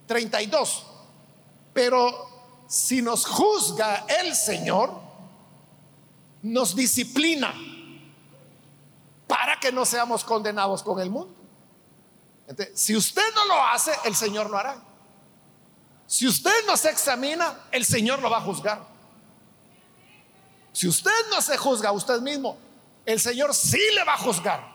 32. 0.05 0.85
Pero 1.73 2.29
si 2.67 3.01
nos 3.01 3.25
juzga 3.25 4.05
el 4.21 4.35
Señor, 4.35 4.93
nos 6.43 6.75
disciplina 6.75 7.70
para 9.31 9.57
que 9.59 9.71
no 9.71 9.85
seamos 9.85 10.25
condenados 10.25 10.83
con 10.83 10.99
el 10.99 11.09
mundo 11.09 11.41
si 12.73 12.95
usted 12.95 13.23
no 13.35 13.45
lo 13.45 13.63
hace, 13.65 13.91
el 14.05 14.15
Señor 14.15 14.49
lo 14.49 14.57
hará. 14.57 14.81
Si 16.07 16.27
usted 16.27 16.65
no 16.67 16.75
se 16.75 16.89
examina, 16.89 17.67
el 17.71 17.85
Señor 17.85 18.21
lo 18.21 18.29
va 18.29 18.37
a 18.37 18.41
juzgar. 18.41 18.85
Si 20.73 20.87
usted 20.87 21.11
no 21.29 21.41
se 21.41 21.57
juzga 21.57 21.91
usted 21.91 22.21
mismo, 22.21 22.57
el 23.05 23.19
Señor 23.19 23.53
sí 23.53 23.79
le 23.95 24.03
va 24.03 24.13
a 24.13 24.17
juzgar. 24.17 24.71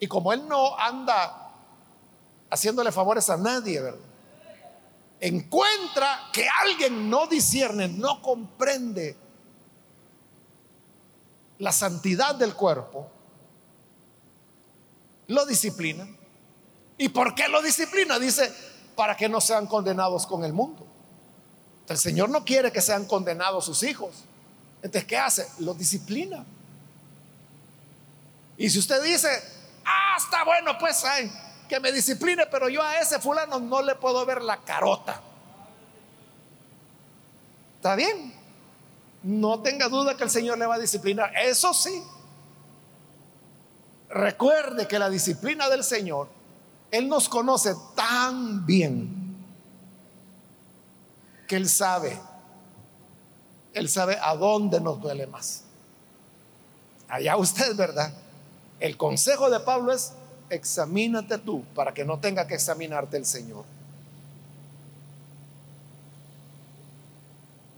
Y 0.00 0.06
como 0.06 0.32
Él 0.32 0.46
no 0.46 0.78
anda 0.78 1.52
haciéndole 2.50 2.92
favores 2.92 3.28
a 3.30 3.36
nadie, 3.36 3.80
¿verdad? 3.80 4.00
Encuentra 5.20 6.28
que 6.32 6.46
alguien 6.48 7.10
no 7.10 7.26
discierne, 7.26 7.88
no 7.88 8.22
comprende 8.22 9.16
la 11.58 11.72
santidad 11.72 12.34
del 12.34 12.54
cuerpo, 12.54 13.10
lo 15.26 15.44
disciplina 15.44 16.08
¿Y 16.98 17.08
por 17.08 17.34
qué 17.34 17.48
lo 17.48 17.62
disciplina? 17.62 18.18
Dice, 18.18 18.52
para 18.96 19.16
que 19.16 19.28
no 19.28 19.40
sean 19.40 19.68
condenados 19.68 20.26
con 20.26 20.44
el 20.44 20.52
mundo. 20.52 20.84
El 21.88 21.96
Señor 21.96 22.28
no 22.28 22.44
quiere 22.44 22.72
que 22.72 22.82
sean 22.82 23.06
condenados 23.06 23.64
sus 23.64 23.84
hijos. 23.84 24.24
Entonces, 24.82 25.04
¿qué 25.04 25.16
hace? 25.16 25.48
Lo 25.60 25.72
disciplina. 25.74 26.44
Y 28.56 28.68
si 28.68 28.80
usted 28.80 29.00
dice, 29.02 29.28
ah, 29.84 30.16
está 30.18 30.44
bueno, 30.44 30.76
pues 30.78 31.04
que 31.68 31.78
me 31.78 31.92
discipline, 31.92 32.42
pero 32.50 32.68
yo 32.68 32.82
a 32.82 32.98
ese 32.98 33.20
fulano 33.20 33.60
no 33.60 33.80
le 33.80 33.94
puedo 33.94 34.26
ver 34.26 34.42
la 34.42 34.56
carota. 34.58 35.22
¿Está 37.76 37.94
bien? 37.94 38.34
No 39.22 39.60
tenga 39.60 39.88
duda 39.88 40.16
que 40.16 40.24
el 40.24 40.30
Señor 40.30 40.58
le 40.58 40.66
va 40.66 40.76
a 40.76 40.78
disciplinar. 40.78 41.32
Eso 41.36 41.74
sí. 41.74 42.02
Recuerde 44.10 44.88
que 44.88 44.98
la 44.98 45.10
disciplina 45.10 45.68
del 45.68 45.84
Señor 45.84 46.28
él 46.90 47.08
nos 47.08 47.28
conoce 47.28 47.74
tan 47.94 48.64
bien 48.64 49.36
que 51.46 51.56
Él 51.56 51.68
sabe, 51.68 52.18
Él 53.74 53.88
sabe 53.88 54.18
a 54.20 54.34
dónde 54.34 54.80
nos 54.80 55.00
duele 55.00 55.26
más. 55.26 55.64
Allá 57.08 57.36
usted, 57.36 57.74
¿verdad? 57.74 58.12
El 58.80 58.96
consejo 58.96 59.50
de 59.50 59.60
Pablo 59.60 59.92
es, 59.92 60.12
examínate 60.50 61.38
tú 61.38 61.64
para 61.74 61.92
que 61.92 62.04
no 62.04 62.18
tenga 62.18 62.46
que 62.46 62.54
examinarte 62.54 63.16
el 63.16 63.26
Señor. 63.26 63.64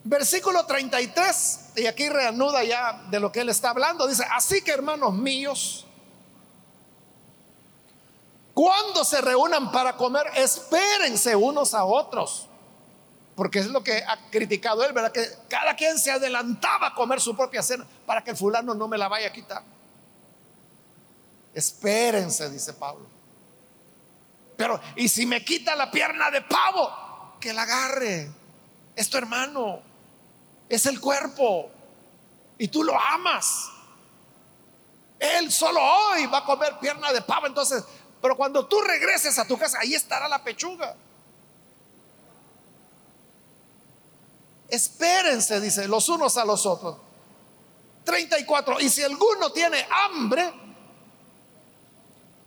Versículo 0.03 0.65
33, 0.65 1.73
y 1.77 1.87
aquí 1.87 2.09
reanuda 2.09 2.65
ya 2.65 3.03
de 3.11 3.21
lo 3.21 3.31
que 3.31 3.41
él 3.41 3.51
está 3.51 3.71
hablando, 3.71 4.07
dice, 4.07 4.25
así 4.33 4.63
que 4.63 4.71
hermanos 4.71 5.13
míos, 5.13 5.87
cuando 8.55 9.05
se 9.05 9.21
reúnan 9.21 9.71
para 9.71 9.97
comer, 9.97 10.27
espérense 10.35 11.37
unos 11.37 11.75
a 11.75 11.85
otros. 11.85 12.47
Porque 13.35 13.61
es 13.61 13.69
lo 13.69 13.83
que 13.83 14.05
ha 14.07 14.19
criticado 14.31 14.85
él, 14.85 14.93
¿verdad? 14.93 15.13
Que 15.13 15.27
cada 15.49 15.75
quien 15.75 15.99
se 15.99 16.11
adelantaba 16.11 16.89
a 16.89 16.95
comer 16.95 17.21
su 17.23 17.35
propia 17.35 17.63
cena 17.63 17.87
para 18.05 18.23
que 18.23 18.33
el 18.33 18.37
fulano 18.37 18.75
no 18.75 18.87
me 18.87 18.99
la 18.99 19.09
vaya 19.09 19.29
a 19.29 19.33
quitar. 19.33 19.63
Espérense, 21.55 22.51
dice 22.51 22.75
Pablo. 22.75 23.07
Pero, 24.57 24.79
¿y 24.95 25.09
si 25.09 25.25
me 25.25 25.43
quita 25.43 25.75
la 25.75 25.91
pierna 25.91 26.31
de 26.31 26.43
pavo? 26.43 27.37
Que 27.41 27.55
la 27.55 27.63
agarre. 27.63 28.31
Es 28.95 29.09
tu 29.09 29.17
hermano. 29.17 29.81
Es 30.71 30.87
el 30.87 31.01
cuerpo. 31.01 31.69
Y 32.57 32.69
tú 32.69 32.85
lo 32.85 32.99
amas. 32.99 33.69
Él 35.19 35.53
solo 35.53 35.81
hoy 35.83 36.27
va 36.27 36.39
a 36.39 36.45
comer 36.45 36.79
pierna 36.79 37.13
de 37.13 37.21
pavo. 37.21 37.47
Entonces, 37.47 37.85
pero 38.23 38.37
cuando 38.37 38.67
tú 38.67 38.81
regreses 38.81 39.39
a 39.39 39.45
tu 39.45 39.59
casa, 39.59 39.79
ahí 39.81 39.95
estará 39.95 40.29
la 40.29 40.43
pechuga. 40.43 40.95
Espérense, 44.69 45.61
dice, 45.61 45.89
los 45.89 46.09
unos 46.09 46.37
a 46.37 46.45
los 46.45 46.65
otros. 46.65 46.97
34. 48.05 48.81
Y 48.81 48.89
si 48.89 49.03
alguno 49.03 49.51
tiene 49.51 49.85
hambre, 49.91 50.53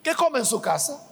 ¿qué 0.01 0.15
come 0.15 0.39
en 0.39 0.45
su 0.45 0.61
casa? 0.61 1.05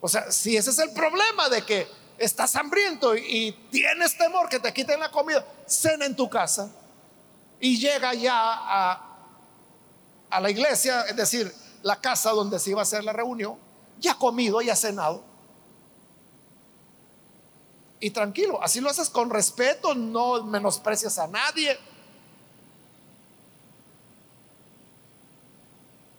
O 0.00 0.08
sea, 0.08 0.32
si 0.32 0.56
ese 0.56 0.70
es 0.70 0.78
el 0.78 0.92
problema 0.92 1.50
de 1.50 1.62
que 1.62 1.99
estás 2.20 2.54
hambriento 2.54 3.16
y, 3.16 3.52
tienes 3.70 4.16
temor 4.16 4.48
que 4.48 4.60
te 4.60 4.72
quiten 4.74 5.00
la 5.00 5.10
comida, 5.10 5.44
cena 5.66 6.04
en 6.04 6.14
tu 6.14 6.28
casa 6.28 6.70
y 7.58 7.78
llega 7.78 8.12
ya 8.12 8.34
a, 8.36 9.16
a 10.28 10.40
la 10.40 10.50
iglesia, 10.50 11.02
es 11.02 11.16
decir, 11.16 11.52
la 11.82 11.98
casa 11.98 12.30
donde 12.32 12.58
se 12.58 12.70
iba 12.70 12.80
a 12.80 12.82
hacer 12.82 13.02
la 13.04 13.14
reunión, 13.14 13.56
ya 13.98 14.14
comido, 14.14 14.60
ya 14.60 14.76
cenado 14.76 15.24
y 18.00 18.10
tranquilo. 18.10 18.62
Así 18.62 18.80
lo 18.80 18.90
haces 18.90 19.08
con 19.08 19.30
respeto, 19.30 19.94
no 19.94 20.44
menosprecias 20.44 21.18
a 21.18 21.26
nadie. 21.26 21.78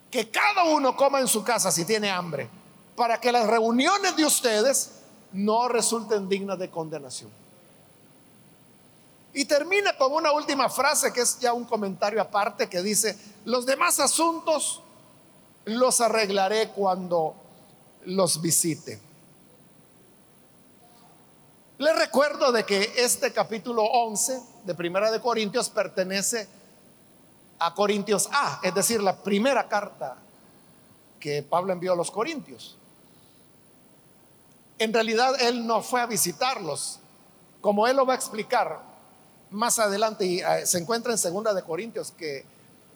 Que 0.09 0.31
cada 0.31 0.63
uno 0.63 0.95
coma 0.95 1.19
en 1.19 1.27
su 1.27 1.43
casa 1.43 1.71
si 1.71 1.85
tiene 1.85 2.09
hambre, 2.09 2.49
para 2.95 3.21
que 3.21 3.31
las 3.31 3.45
reuniones 3.45 4.15
de 4.15 4.25
ustedes 4.25 5.00
no 5.33 5.67
resulten 5.67 6.27
dignas 6.27 6.59
de 6.59 6.69
condenación. 6.69 7.29
Y 9.33 9.45
termina 9.45 9.97
con 9.97 10.11
una 10.11 10.31
última 10.33 10.69
frase 10.69 11.13
que 11.13 11.21
es 11.21 11.39
ya 11.39 11.53
un 11.53 11.63
comentario 11.63 12.21
aparte 12.21 12.67
que 12.67 12.81
dice, 12.81 13.17
los 13.45 13.65
demás 13.65 13.99
asuntos 13.99 14.81
los 15.65 16.01
arreglaré 16.01 16.69
cuando 16.69 17.35
los 18.05 18.41
visite. 18.41 18.99
Les 21.77 21.95
recuerdo 21.97 22.51
de 22.51 22.63
que 22.63 22.93
este 22.97 23.31
capítulo 23.31 23.83
11 23.83 24.41
de 24.65 24.75
Primera 24.75 25.09
de 25.09 25.19
Corintios 25.19 25.69
pertenece 25.69 26.47
a 27.57 27.73
Corintios 27.73 28.29
A, 28.31 28.59
es 28.63 28.73
decir, 28.75 29.01
la 29.01 29.15
primera 29.15 29.67
carta 29.67 30.17
que 31.19 31.41
Pablo 31.41 31.71
envió 31.73 31.93
a 31.93 31.95
los 31.95 32.11
Corintios. 32.11 32.77
En 34.81 34.91
realidad 34.91 35.39
él 35.39 35.67
no 35.67 35.83
fue 35.83 36.01
a 36.01 36.07
visitarlos, 36.07 36.97
como 37.61 37.85
él 37.85 37.97
lo 37.97 38.03
va 38.03 38.13
a 38.13 38.15
explicar 38.15 38.81
más 39.51 39.77
adelante 39.77 40.25
y 40.25 40.39
eh, 40.39 40.65
se 40.65 40.79
encuentra 40.79 41.11
en 41.11 41.19
Segunda 41.19 41.53
de 41.53 41.61
Corintios 41.61 42.09
que 42.09 42.43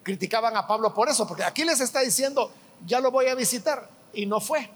criticaban 0.02 0.56
a 0.56 0.66
Pablo 0.66 0.92
por 0.92 1.08
eso, 1.08 1.28
porque 1.28 1.44
aquí 1.44 1.62
les 1.62 1.78
está 1.78 2.00
diciendo, 2.00 2.50
ya 2.84 2.98
lo 2.98 3.12
voy 3.12 3.26
a 3.26 3.36
visitar 3.36 3.88
y 4.12 4.26
no 4.26 4.40
fue. 4.40 4.68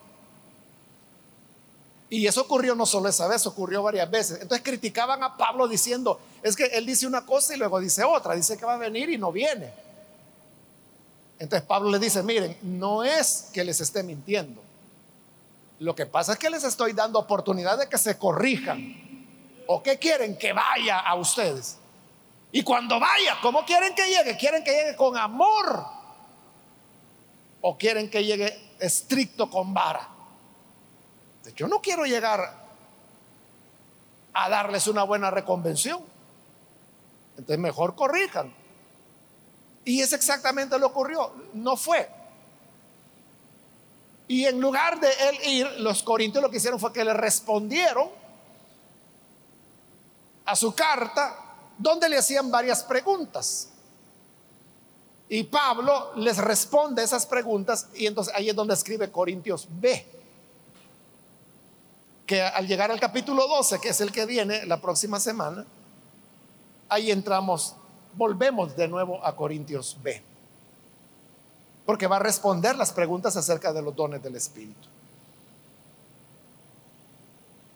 Y 2.10 2.28
eso 2.28 2.42
ocurrió 2.42 2.76
no 2.76 2.86
solo 2.86 3.08
esa 3.08 3.26
vez, 3.26 3.44
ocurrió 3.44 3.82
varias 3.82 4.08
veces. 4.08 4.42
Entonces 4.42 4.64
criticaban 4.64 5.20
a 5.24 5.36
Pablo 5.36 5.66
diciendo, 5.66 6.20
es 6.44 6.54
que 6.54 6.66
él 6.66 6.86
dice 6.86 7.08
una 7.08 7.26
cosa 7.26 7.56
y 7.56 7.58
luego 7.58 7.80
dice 7.80 8.04
otra, 8.04 8.36
dice 8.36 8.56
que 8.56 8.64
va 8.64 8.74
a 8.74 8.78
venir 8.78 9.10
y 9.10 9.18
no 9.18 9.32
viene. 9.32 9.72
Entonces 11.40 11.66
Pablo 11.66 11.90
le 11.90 11.98
dice, 11.98 12.22
miren, 12.22 12.56
no 12.62 13.02
es 13.02 13.48
que 13.52 13.64
les 13.64 13.80
esté 13.80 14.04
mintiendo. 14.04 14.69
Lo 15.80 15.94
que 15.94 16.04
pasa 16.04 16.34
es 16.34 16.38
que 16.38 16.50
les 16.50 16.62
estoy 16.62 16.92
dando 16.92 17.18
oportunidad 17.18 17.78
de 17.78 17.88
que 17.88 17.96
se 17.96 18.18
corrijan. 18.18 19.64
¿O 19.66 19.82
qué 19.82 19.98
quieren? 19.98 20.36
Que 20.36 20.52
vaya 20.52 20.98
a 20.98 21.14
ustedes. 21.14 21.78
Y 22.52 22.62
cuando 22.62 23.00
vaya, 23.00 23.38
¿cómo 23.40 23.64
quieren 23.64 23.94
que 23.94 24.06
llegue? 24.06 24.36
¿Quieren 24.36 24.62
que 24.62 24.72
llegue 24.72 24.94
con 24.94 25.16
amor? 25.16 25.86
¿O 27.62 27.78
quieren 27.78 28.10
que 28.10 28.22
llegue 28.22 28.74
estricto 28.78 29.48
con 29.48 29.72
vara? 29.72 30.06
Yo 31.56 31.66
no 31.66 31.80
quiero 31.80 32.04
llegar 32.04 32.54
a 34.34 34.48
darles 34.50 34.86
una 34.86 35.04
buena 35.04 35.30
reconvención. 35.30 36.04
Entonces 37.38 37.58
mejor 37.58 37.94
corrijan. 37.94 38.52
Y 39.86 40.02
es 40.02 40.12
exactamente 40.12 40.78
lo 40.78 40.88
que 40.88 40.92
ocurrió. 40.92 41.32
No 41.54 41.74
fue. 41.78 42.19
Y 44.30 44.46
en 44.46 44.60
lugar 44.60 45.00
de 45.00 45.08
él 45.08 45.38
ir, 45.44 45.66
los 45.80 46.04
corintios 46.04 46.40
lo 46.40 46.48
que 46.48 46.58
hicieron 46.58 46.78
fue 46.78 46.92
que 46.92 47.04
le 47.04 47.12
respondieron 47.12 48.08
a 50.44 50.54
su 50.54 50.72
carta 50.72 51.36
donde 51.76 52.08
le 52.08 52.16
hacían 52.16 52.48
varias 52.48 52.84
preguntas. 52.84 53.70
Y 55.28 55.42
Pablo 55.42 56.12
les 56.14 56.38
responde 56.38 57.02
esas 57.02 57.26
preguntas 57.26 57.88
y 57.92 58.06
entonces 58.06 58.32
ahí 58.36 58.48
es 58.48 58.54
donde 58.54 58.74
escribe 58.74 59.10
Corintios 59.10 59.66
B 59.68 60.06
que 62.24 62.40
al 62.40 62.68
llegar 62.68 62.92
al 62.92 63.00
capítulo 63.00 63.48
12, 63.48 63.80
que 63.80 63.88
es 63.88 64.00
el 64.00 64.12
que 64.12 64.26
viene 64.26 64.64
la 64.64 64.80
próxima 64.80 65.18
semana, 65.18 65.66
ahí 66.88 67.10
entramos, 67.10 67.74
volvemos 68.14 68.76
de 68.76 68.86
nuevo 68.86 69.26
a 69.26 69.34
Corintios 69.34 69.96
B, 70.00 70.22
porque 71.90 72.06
va 72.06 72.18
a 72.18 72.20
responder 72.20 72.76
las 72.76 72.92
preguntas 72.92 73.36
acerca 73.36 73.72
de 73.72 73.82
los 73.82 73.96
dones 73.96 74.22
del 74.22 74.36
Espíritu. 74.36 74.88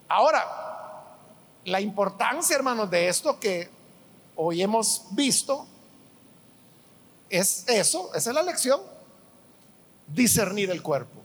Ahora, 0.07 0.47
la 1.65 1.81
importancia, 1.81 2.55
hermanos, 2.55 2.89
de 2.89 3.09
esto 3.09 3.41
que 3.41 3.69
hoy 4.37 4.63
hemos 4.63 5.07
visto 5.11 5.67
es 7.29 7.65
eso, 7.67 8.15
esa 8.15 8.31
es 8.31 8.37
la 8.37 8.45
lección, 8.45 8.81
discernir 10.07 10.71
el 10.71 10.81
cuerpo. 10.81 11.21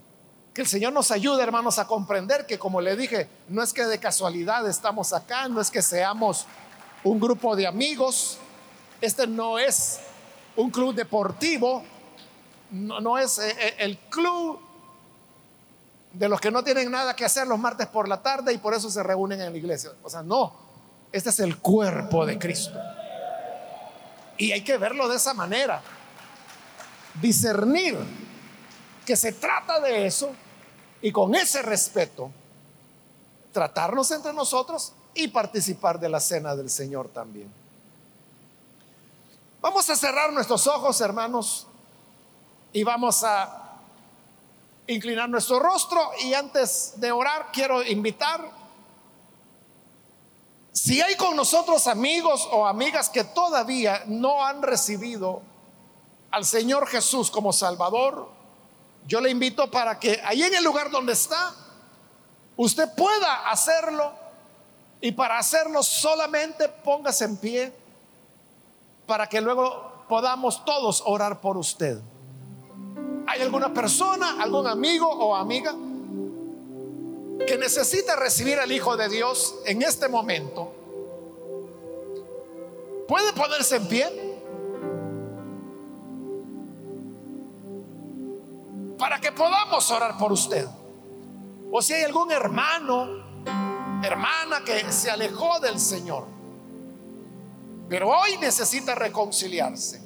Que 0.51 0.61
el 0.61 0.67
Señor 0.67 0.91
nos 0.91 1.11
ayude, 1.11 1.43
hermanos, 1.43 1.77
a 1.77 1.85
comprender 1.85 2.47
que, 2.47 2.57
como 2.57 2.81
le 2.81 2.95
dije, 2.95 3.29
no 3.49 3.61
es 3.61 3.71
que 3.71 3.85
de 3.85 3.99
casualidad 3.99 4.67
estamos 4.67 5.13
acá, 5.13 5.47
no 5.47 5.61
es 5.61 5.69
que 5.69 5.83
seamos 5.83 6.47
un 7.03 7.19
grupo 7.19 7.55
de 7.55 7.67
amigos, 7.67 8.39
este 8.99 9.27
no 9.27 9.59
es 9.59 9.99
un 10.55 10.71
club 10.71 10.95
deportivo, 10.95 11.83
no, 12.71 13.17
es 13.17 13.37
eh, 13.39 13.55
eh, 13.59 13.75
el 13.79 13.97
club 13.97 14.59
de 16.13 16.27
los 16.27 16.41
que 16.41 16.51
no 16.51 16.63
tienen 16.63 16.91
nada 16.91 17.15
que 17.15 17.25
hacer 17.25 17.47
los 17.47 17.59
martes 17.59 17.87
por 17.87 18.07
la 18.07 18.21
tarde 18.21 18.53
y 18.53 18.57
por 18.57 18.73
eso 18.73 18.89
se 18.89 19.03
reúnen 19.03 19.41
en 19.41 19.51
la 19.51 19.57
iglesia. 19.57 19.91
O 20.03 20.09
sea, 20.09 20.23
no, 20.23 20.53
este 21.11 21.29
es 21.29 21.39
el 21.39 21.57
cuerpo 21.57 22.25
de 22.25 22.37
Cristo. 22.37 22.79
Y 24.37 24.51
hay 24.51 24.63
que 24.63 24.77
verlo 24.77 25.07
de 25.07 25.17
esa 25.17 25.33
manera. 25.33 25.81
Discernir 27.21 27.97
que 29.05 29.15
se 29.15 29.33
trata 29.33 29.79
de 29.79 30.05
eso 30.05 30.31
y 31.01 31.11
con 31.11 31.35
ese 31.35 31.61
respeto 31.61 32.31
tratarnos 33.51 34.11
entre 34.11 34.33
nosotros 34.33 34.93
y 35.13 35.27
participar 35.27 35.99
de 35.99 36.09
la 36.09 36.19
cena 36.19 36.55
del 36.55 36.69
Señor 36.69 37.09
también. 37.09 37.51
Vamos 39.61 39.89
a 39.89 39.95
cerrar 39.95 40.31
nuestros 40.31 40.67
ojos, 40.67 41.01
hermanos, 41.01 41.67
y 42.73 42.83
vamos 42.83 43.23
a 43.23 43.77
inclinar 44.87 45.29
nuestro 45.29 45.59
rostro 45.59 46.11
y 46.21 46.33
antes 46.33 46.93
de 46.95 47.11
orar 47.11 47.49
quiero 47.51 47.83
invitar, 47.83 48.49
si 50.71 51.01
hay 51.01 51.15
con 51.15 51.35
nosotros 51.35 51.87
amigos 51.87 52.47
o 52.51 52.65
amigas 52.65 53.09
que 53.09 53.23
todavía 53.23 54.03
no 54.07 54.45
han 54.45 54.61
recibido 54.61 55.41
al 56.31 56.45
Señor 56.45 56.87
Jesús 56.87 57.29
como 57.31 57.51
Salvador, 57.51 58.29
yo 59.05 59.19
le 59.19 59.29
invito 59.29 59.69
para 59.69 59.99
que 59.99 60.21
ahí 60.23 60.43
en 60.43 60.53
el 60.53 60.63
lugar 60.63 60.91
donde 60.91 61.13
está, 61.13 61.53
usted 62.55 62.87
pueda 62.95 63.49
hacerlo 63.49 64.13
y 65.01 65.11
para 65.11 65.37
hacerlo 65.39 65.81
solamente 65.81 66.69
póngase 66.69 67.25
en 67.25 67.37
pie 67.37 67.73
para 69.05 69.27
que 69.27 69.41
luego 69.41 70.05
podamos 70.07 70.63
todos 70.65 71.01
orar 71.05 71.41
por 71.41 71.57
usted. 71.57 71.99
¿Hay 73.39 73.45
alguna 73.45 73.73
persona, 73.73 74.35
algún 74.41 74.67
amigo 74.67 75.07
o 75.07 75.33
amiga 75.33 75.73
que 77.47 77.57
necesita 77.57 78.17
recibir 78.17 78.59
al 78.59 78.69
Hijo 78.69 78.97
de 78.97 79.07
Dios 79.07 79.55
en 79.65 79.81
este 79.81 80.09
momento? 80.09 80.73
¿Puede 83.07 83.31
ponerse 83.31 83.77
en 83.77 83.87
pie? 83.87 84.25
para 88.97 89.21
que 89.21 89.31
podamos 89.31 89.89
orar 89.89 90.17
por 90.17 90.33
usted. 90.33 90.67
O 91.71 91.81
si 91.81 91.93
hay 91.93 92.03
algún 92.03 92.33
hermano, 92.33 93.07
hermana 94.03 94.65
que 94.65 94.91
se 94.91 95.09
alejó 95.09 95.61
del 95.61 95.79
Señor, 95.79 96.25
pero 97.87 98.09
hoy 98.09 98.37
necesita 98.41 98.95
reconciliarse. 98.95 100.01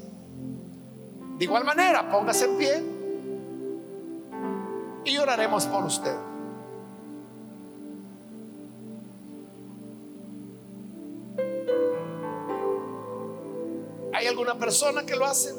De 1.40 1.44
igual 1.44 1.66
manera, 1.66 2.12
póngase 2.12 2.46
en 2.46 2.58
pie 2.60 2.93
y 5.06 5.18
oraremos 5.18 5.66
por 5.68 5.84
usted. 5.84 6.16
¿Hay 14.14 14.28
alguna 14.28 14.58
persona 14.58 15.06
que 15.06 15.16
lo 15.16 15.26
hace? 15.26 15.54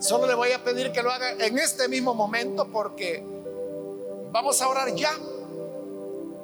Solo 0.00 0.26
le 0.26 0.34
voy 0.34 0.52
a 0.52 0.62
pedir 0.64 0.92
que 0.92 1.02
lo 1.02 1.10
haga 1.10 1.32
en 1.32 1.58
este 1.58 1.88
mismo 1.88 2.14
momento 2.14 2.68
porque 2.72 3.22
vamos 4.32 4.60
a 4.60 4.68
orar 4.68 4.94
ya. 4.94 5.12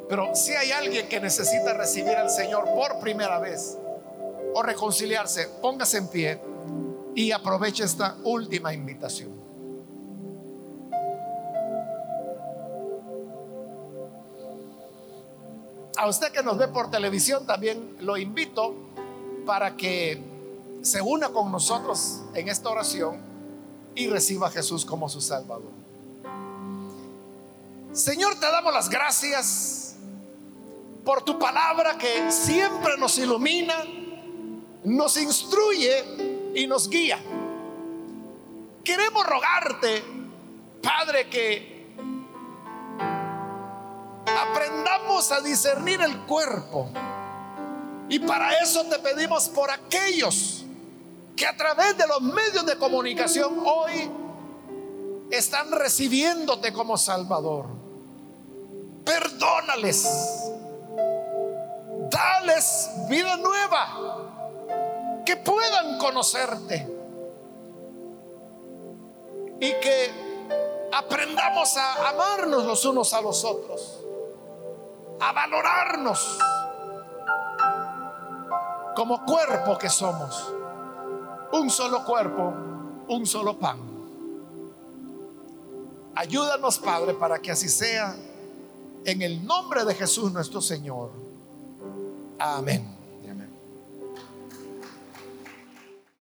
Pero 0.09 0.35
si 0.35 0.53
hay 0.53 0.71
alguien 0.71 1.09
que 1.09 1.21
necesita 1.21 1.75
recibir 1.75 2.17
al 2.17 2.31
Señor 2.31 2.65
por 2.65 3.01
primera 3.01 3.39
vez 3.41 3.77
o 4.55 4.63
reconciliarse, 4.63 5.49
póngase 5.61 5.99
en 5.99 6.09
pie 6.09 6.41
y 7.15 7.33
aproveche 7.33 7.85
esta 7.85 8.17
última 8.25 8.73
invitación. 8.73 9.46
A 15.97 16.09
usted 16.09 16.31
que 16.31 16.43
nos 16.43 16.59
ve 16.59 16.69
por 16.69 16.91
televisión 16.91 17.47
también 17.47 17.97
lo 18.01 18.17
invito 18.17 18.75
para 19.47 19.77
que 19.77 20.23
se 20.83 21.01
una 21.01 21.31
con 21.31 21.51
nosotros 21.51 22.21
en 22.35 22.49
esta 22.49 22.69
oración 22.69 23.21
y 23.95 24.09
reciba 24.09 24.49
a 24.49 24.51
Jesús 24.51 24.85
como 24.85 25.09
su 25.09 25.21
Salvador. 25.21 25.73
Señor, 27.93 28.39
te 28.39 28.47
damos 28.47 28.75
las 28.75 28.91
gracias 28.91 29.97
por 31.03 31.23
tu 31.23 31.39
palabra 31.39 31.97
que 31.97 32.31
siempre 32.31 32.99
nos 32.99 33.17
ilumina, 33.17 33.75
nos 34.85 35.17
instruye 35.17 36.53
y 36.55 36.67
nos 36.67 36.91
guía. 36.91 37.19
Queremos 38.85 39.25
rogarte, 39.25 40.03
Padre, 40.83 41.31
que 41.31 41.76
aprendamos 44.57 45.31
a 45.33 45.41
discernir 45.41 46.01
el 46.01 46.21
cuerpo 46.25 46.89
y 48.09 48.19
para 48.21 48.59
eso 48.61 48.85
te 48.85 48.99
pedimos 49.01 49.49
por 49.49 49.71
aquellos 49.71 50.65
que 51.37 51.47
a 51.47 51.55
través 51.57 51.99
de 51.99 52.07
los 52.07 52.23
medios 52.23 52.65
de 52.65 52.79
comunicación 52.79 53.63
hoy 53.67 54.11
están 55.31 55.71
recibiéndote 55.73 56.73
como 56.73 56.97
Salvador. 56.97 57.67
Perdónales. 59.05 60.09
Dales 62.11 62.91
vida 63.09 63.37
nueva. 63.37 65.23
Que 65.27 65.37
puedan 65.37 65.99
conocerte. 65.99 66.89
Y 69.61 69.73
que 69.73 70.11
aprendamos 70.93 71.77
a 71.77 72.09
amarnos 72.09 72.65
los 72.65 72.85
unos 72.85 73.13
a 73.13 73.21
los 73.21 73.45
otros. 73.45 73.96
A 75.21 75.33
valorarnos 75.33 76.39
como 78.97 79.25
cuerpo 79.25 79.77
que 79.79 79.91
somos. 79.91 80.53
Un 81.53 81.71
solo 81.71 82.05
cuerpo, 82.05 82.55
un 83.09 83.27
solo 83.27 83.59
pan. 83.59 83.79
Ayúdanos, 86.15 86.79
Padre, 86.79 87.15
para 87.15 87.39
que 87.39 87.51
así 87.51 87.69
sea. 87.69 88.17
En 89.05 89.23
el 89.23 89.47
nombre 89.47 89.85
de 89.85 89.95
Jesús 89.95 90.33
nuestro 90.33 90.61
Señor. 90.61 91.11
Amén. 92.39 92.96